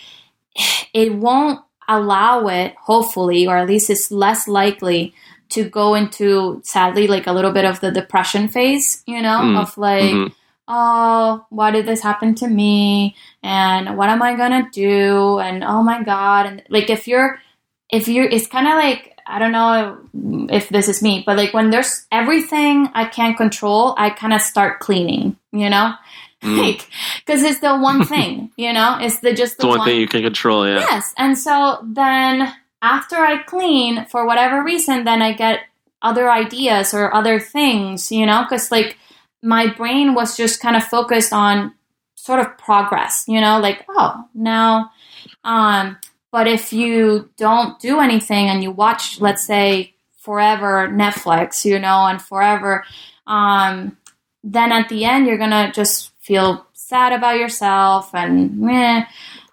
[0.95, 5.15] it won't allow it, hopefully, or at least it's less likely
[5.51, 9.59] to go into sadly like a little bit of the depression phase, you know, Mm.
[9.63, 10.33] of like Mhm.
[10.69, 13.17] oh, why did this happen to me?
[13.43, 15.39] And what am I gonna do?
[15.39, 16.45] And oh my god!
[16.47, 17.41] And like if you're,
[17.91, 19.99] if you're, it's kind of like I don't know
[20.51, 24.41] if this is me, but like when there's everything I can't control, I kind of
[24.41, 25.95] start cleaning, you know,
[26.43, 26.59] Mm.
[26.63, 26.89] like
[27.25, 30.09] because it's the one thing, you know, it's the just the the one thing you
[30.09, 30.67] can control.
[30.67, 30.79] Yeah.
[30.81, 31.13] Yes.
[31.19, 35.61] And so then after I clean, for whatever reason, then I get
[36.01, 38.97] other ideas or other things, you know, because like
[39.43, 41.75] my brain was just kind of focused on
[42.15, 44.91] sort of progress, you know, like, oh, now,
[45.45, 45.97] um,
[46.31, 52.07] but if you don't do anything and you watch, let's say, forever Netflix, you know,
[52.07, 52.85] and forever,
[53.27, 53.97] um,
[54.45, 59.05] then at the end, you're going to just feel sad about yourself and meh.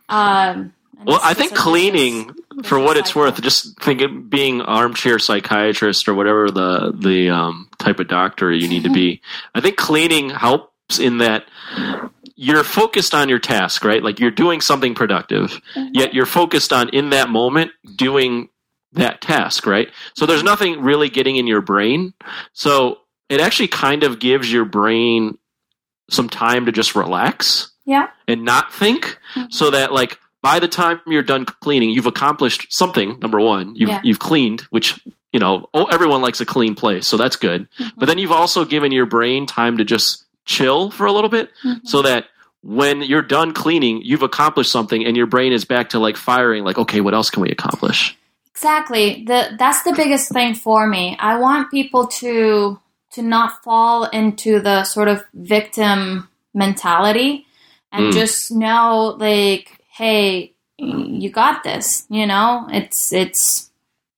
[0.10, 3.24] Um, and Well, I think cleaning, for what it's cycle.
[3.24, 8.52] worth, just think of being armchair psychiatrist or whatever the the um, type of doctor
[8.52, 9.22] you need to be.
[9.56, 11.46] I think cleaning helps in that
[12.36, 14.04] you're focused on your task, right?
[14.04, 15.90] Like you're doing something productive, Mhm.
[15.94, 18.50] yet you're focused on in that moment doing
[18.94, 19.90] that task, right?
[20.16, 22.14] So there's nothing really getting in your brain.
[22.54, 23.00] So
[23.30, 25.38] it actually kind of gives your brain
[26.10, 28.08] some time to just relax Yeah.
[28.28, 29.52] and not think Mhm.
[29.52, 33.90] so that like by the time you're done cleaning you've accomplished something number one you've,
[33.90, 34.02] Yeah.
[34.04, 35.00] you've cleaned which
[35.34, 37.92] you know oh, everyone likes a clean place so that's good Mhm.
[37.98, 41.50] but then you've also given your brain time to just chill for a little bit
[41.64, 41.82] Mhm.
[41.86, 42.26] so that
[42.62, 46.64] when you're done cleaning you've accomplished something and your brain is back to like firing
[46.64, 48.16] like okay what else can we accomplish
[48.58, 49.26] Exactly.
[49.28, 51.18] The that's the biggest thing for me.
[51.20, 52.80] I want people to
[53.12, 57.46] to not fall into the sort of victim mentality
[57.92, 58.14] and Mm.
[58.14, 62.66] just know like, hey, you got this, you know?
[62.72, 63.72] It's it's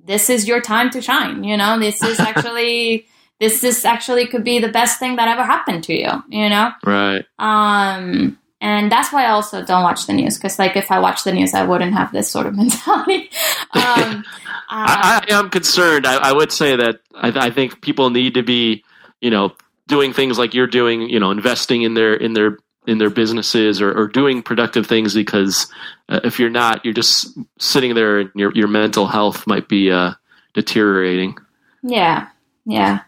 [0.05, 1.79] this is your time to shine, you know?
[1.79, 3.07] This is actually
[3.39, 6.71] this is actually could be the best thing that ever happened to you, you know?
[6.85, 10.99] right Um, and that's why I also don't watch the news because, like, if I
[10.99, 13.29] watch the news, I wouldn't have this sort of mentality.
[13.73, 13.73] um,
[14.23, 14.23] uh,
[14.69, 16.07] I, I am concerned.
[16.07, 18.83] I, I would say that I, I think people need to be,
[19.21, 19.53] you know,
[19.87, 21.01] doing things like you're doing.
[21.01, 22.57] You know, investing in their in their
[22.87, 25.71] in their businesses or, or doing productive things because
[26.09, 29.91] uh, if you're not, you're just sitting there and your your mental health might be
[29.91, 30.13] uh,
[30.53, 31.37] deteriorating.
[31.83, 32.29] yeah,
[32.65, 33.01] yeah.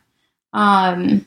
[0.54, 1.26] Um,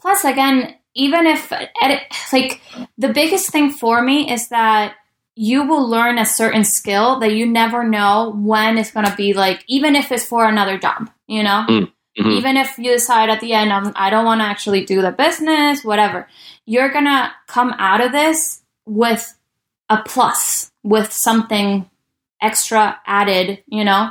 [0.00, 1.52] plus, again, even if
[1.82, 2.00] edit,
[2.32, 2.60] like
[2.98, 4.94] the biggest thing for me is that
[5.34, 9.34] you will learn a certain skill that you never know when it's going to be
[9.34, 11.66] like, even if it's for another job, you know.
[12.18, 12.32] Mhm.
[12.38, 15.12] even if you decide at the end um, i don't want to actually do the
[15.12, 16.26] business whatever
[16.64, 19.36] you're gonna come out of this with
[19.90, 21.84] a plus with something
[22.40, 24.08] extra added you know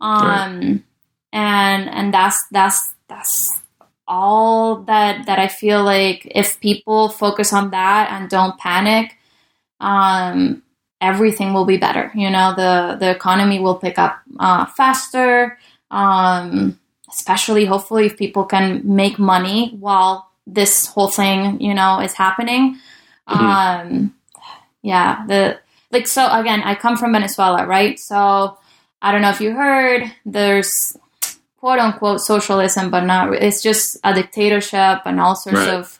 [0.00, 0.82] um
[1.32, 3.62] and and that's that's that's
[4.06, 9.16] all that that i feel like if people focus on that and don't panic
[9.80, 10.62] um
[11.00, 12.10] everything will be better.
[12.14, 15.58] You know the the economy will pick up uh, faster.
[15.90, 16.78] Um
[17.10, 22.78] especially hopefully if people can make money while this whole thing you know is happening.
[23.28, 23.36] Mhm.
[23.36, 24.14] um
[24.82, 25.58] yeah the
[25.90, 27.98] like so again i come from venezuela right?
[27.98, 28.58] So
[29.02, 30.96] i don't know if you heard there's
[31.64, 35.74] quote unquote socialism but not it's just a dictatorship and all sorts Right.
[35.78, 35.98] of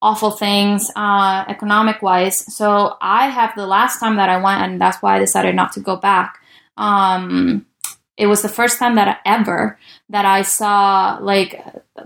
[0.00, 4.80] awful things uh economic wise so i have the last time that i went and
[4.80, 6.38] that's why i decided not to go back
[6.76, 7.66] um
[8.16, 9.78] it was the first time that I, ever
[10.10, 11.64] that I saw like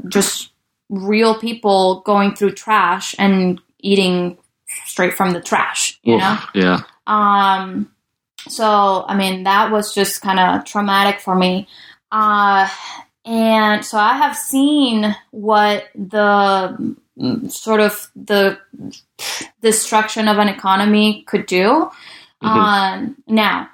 [0.09, 0.51] just
[0.89, 4.39] real people going through trash and eating
[4.87, 6.39] straight from the trash, you Oof, know?
[6.55, 6.81] Yeah.
[7.07, 7.91] Um,
[8.49, 11.67] so, I mean, that was just kind of traumatic for me.
[12.11, 12.69] Uh,
[13.25, 18.59] and so I have seen what the mm, sort of the
[19.61, 21.91] destruction of an economy could do.
[22.43, 22.49] Mhm.
[22.49, 23.69] Um, now,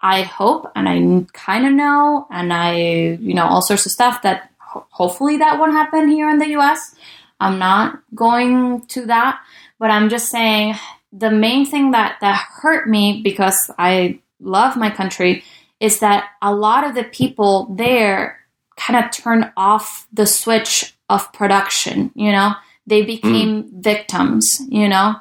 [0.00, 4.22] I hope and I kind of know, and I, you know, all sorts of stuff
[4.22, 6.94] that ho- hopefully that won't happen here in the US.
[7.40, 9.40] I'm not going to that,
[9.78, 10.74] but I'm just saying
[11.12, 15.42] the main thing that, that hurt me because I love my country
[15.80, 18.38] is that a lot of the people there
[18.76, 22.52] kind of turned off the switch of production, you know?
[22.86, 25.16] They became victims, you know?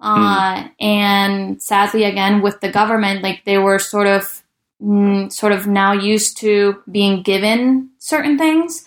[0.00, 4.42] Uh, And sadly, again, with the government, like they were sort of
[4.82, 8.84] mm, sort of now used to being given certain things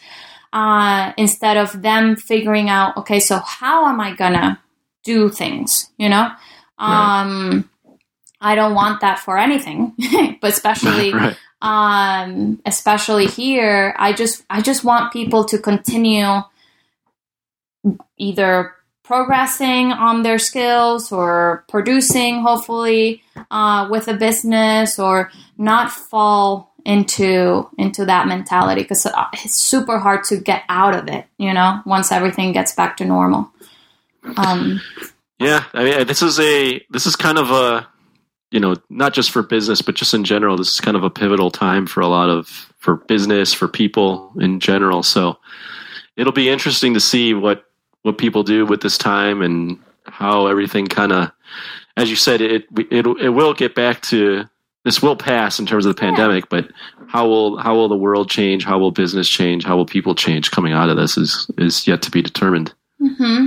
[0.52, 4.60] uh, instead of them figuring out, okay, so how am I gonna
[5.04, 5.92] do things?
[5.98, 6.32] You know,
[6.80, 7.22] Right.
[7.22, 7.70] um,
[8.44, 9.94] I don't want that for anything,
[10.42, 11.38] but especially right.
[11.62, 16.42] um, especially here, I just I just want people to continue
[18.18, 26.74] either progressing on their skills or producing, hopefully, uh, with a business, or not fall
[26.86, 31.26] into into that mentality because it's super hard to get out of it.
[31.38, 33.50] You know, once everything gets back to normal.
[34.38, 34.82] Um,
[35.40, 37.88] Yeah, I mean, this is a this is kind of a
[38.54, 40.56] you know not just for business, but just in general.
[40.56, 42.48] This is kind of a pivotal time for a lot of
[42.78, 45.02] for business for people in general.
[45.02, 45.40] So
[46.16, 47.66] it'll be interesting to see what
[48.04, 51.32] what people do with this time and how everything kind of,
[51.98, 54.44] as you said, it it it will get back to
[54.84, 56.70] this will pass in terms of the pandemic, but
[57.08, 58.66] how will how will the world change?
[58.66, 59.66] How will business change?
[59.66, 62.72] How will people change coming out of this is is yet to be determined.
[63.00, 63.46] hmm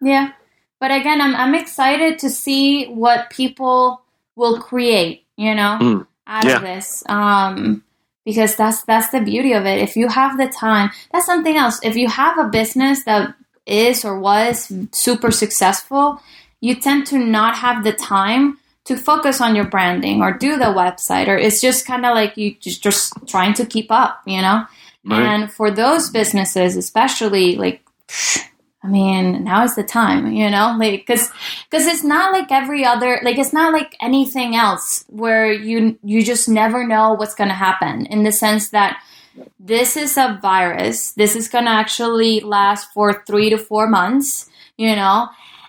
[0.00, 0.32] Yeah.
[0.80, 4.02] But again, I'm I'm excited to see what people
[4.38, 6.06] will create, you know, Mm.
[6.26, 6.56] out Yeah.
[6.56, 7.02] of this.
[7.08, 7.82] Um
[8.24, 9.78] because that's that's the beauty of it.
[9.88, 11.76] If you have the time, that's something else.
[11.82, 13.34] If you have a business that
[13.66, 16.20] is or was super successful,
[16.60, 18.58] you tend to not have the time
[18.88, 22.32] to focus on your branding or do the website or it's just kind of like
[22.40, 24.58] you just just trying to keep up, you know?
[25.04, 25.22] Right.
[25.32, 27.80] And for those businesses, especially like,
[28.88, 31.30] I mean, now is the time, you know, like, cause,
[31.70, 36.22] cause it's not like every other, like, it's not like anything else where you, you
[36.22, 38.98] just never know what's going to happen in the sense that
[39.60, 41.12] this is a virus.
[41.12, 44.48] This is going to actually last for three to four months,
[44.78, 45.28] you know,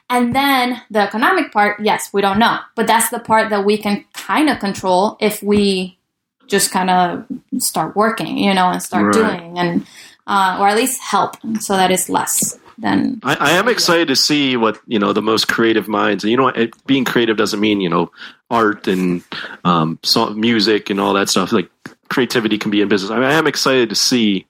[0.09, 3.77] and then the economic part, yes, we don't know, but that's the part that we
[3.77, 5.99] can kind of control if we
[6.47, 7.25] just kind of
[7.57, 9.37] start working, you know, and start Right.
[9.39, 9.85] doing, and
[10.25, 13.19] uh, or at least help, so that it's less than.
[13.23, 16.23] I, I am excited to see what you know the most creative minds.
[16.23, 18.11] And you know, it, being creative doesn't mean you know
[18.49, 19.23] art and
[19.63, 21.51] um, song, music and all that stuff.
[21.51, 21.69] Like
[22.09, 23.11] creativity can be in business.
[23.11, 24.45] I, mean, I am excited to see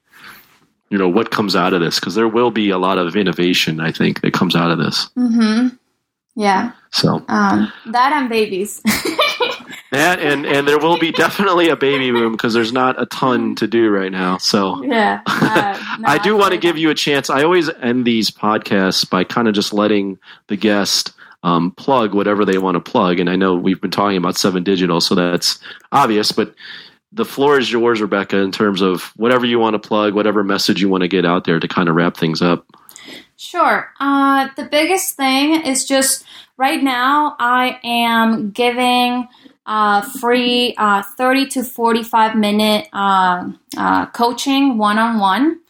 [0.88, 3.80] you know what comes out of this because there will be a lot of innovation.
[3.80, 5.08] I think that comes out of this.
[5.16, 5.76] Mm-hmm.
[6.36, 8.80] Yeah, So um, that and babies.
[9.90, 13.54] that and and there will be definitely a baby boom because there's not a ton
[13.56, 14.38] to do right now.
[14.38, 14.82] So.
[14.84, 17.30] yeah, uh, no, I do want to give you a chance.
[17.30, 21.12] I always end these podcasts by kind of just letting the guest
[21.42, 23.18] um, plug whatever they want to plug.
[23.18, 25.58] And I know we've been talking about Ceven Digital, so that's
[25.92, 26.32] obvious.
[26.32, 26.54] But
[27.12, 30.80] the floor is yours, Rebeca, in terms of whatever you want to plug, whatever message
[30.80, 32.66] you want to get out there to kind of wrap things up.
[33.36, 33.90] Sure.
[33.98, 36.24] Uh, the biggest thing is just
[36.56, 39.26] right now I am giving
[39.70, 45.60] uh, free uh, 30 to 45 minute uh, uh, coaching one on one.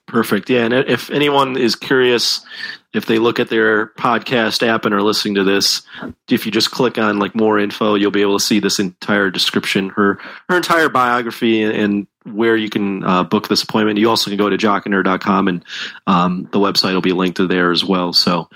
[0.07, 0.49] Perfect.
[0.49, 2.45] Yeah, and if anyone is curious,
[2.93, 5.81] if they look at their podcast app and are listening to this,
[6.29, 9.29] if you just click on like more info, you'll be able to see this entire
[9.29, 10.19] description, her
[10.49, 13.99] her entire biography, and where you can uh, book this appointment.
[13.99, 15.65] You also can go to jockandnerd.com and
[16.07, 18.13] um, the website will be linked to there as well.
[18.13, 18.49] So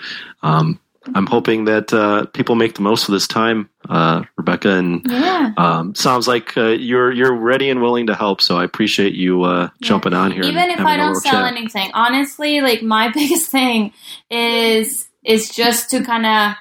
[0.43, 0.80] um,
[1.15, 4.77] I'm hoping that uh, people make the most of this time, uh, Rebeca.
[4.77, 5.53] And Yeah.
[5.57, 8.41] um, sounds like uh, you're you're ready and willing to help.
[8.41, 10.43] So I appreciate you uh, jumping on here.
[10.43, 11.57] Even if I don't sell chat.
[11.57, 13.93] anything, honestly, like my biggest thing
[14.30, 16.56] is is just to kind of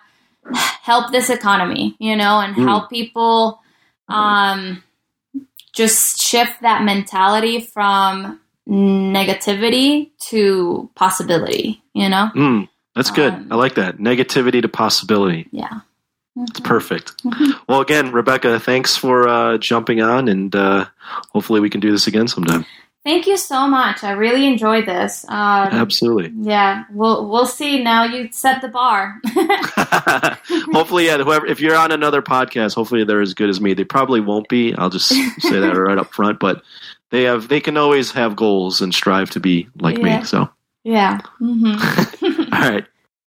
[0.83, 2.65] help this economy, you know, and Mm.
[2.67, 3.61] help people
[4.09, 4.83] um
[5.73, 12.31] just shift that mentality from negativity to possibility, you know?
[12.35, 13.33] Mm, that's good.
[13.33, 13.99] Um, I like that.
[13.99, 15.49] Negativity to possibility.
[15.51, 15.81] Yeah.
[16.37, 17.13] It's perfect.
[17.69, 20.87] Well, again, Rebeca, thanks for uh, jumping on, and uh,
[21.33, 22.65] hopefully we can do this again sometime.
[23.03, 24.05] Thank you so much.
[24.05, 25.25] I really enjoyed this.
[25.27, 25.35] Um,
[25.73, 26.33] Absolutely.
[26.43, 27.83] yeah, we'll we'll see.
[27.83, 29.19] Now you set the bar.
[30.73, 31.17] hopefully, yeah.
[31.19, 33.73] Whoever, if you're on another podcast, hopefully they're as good as me.
[33.75, 34.75] They probably won't be.
[34.75, 35.09] I'll just
[35.39, 36.41] say that right up front.
[36.41, 36.63] But
[37.11, 40.19] they have, they can always have goals and strive to be like Yeah.
[40.21, 40.25] me.
[40.25, 40.51] So,
[40.85, 41.21] yeah.
[41.39, 41.77] hmm
[42.53, 42.85] all right.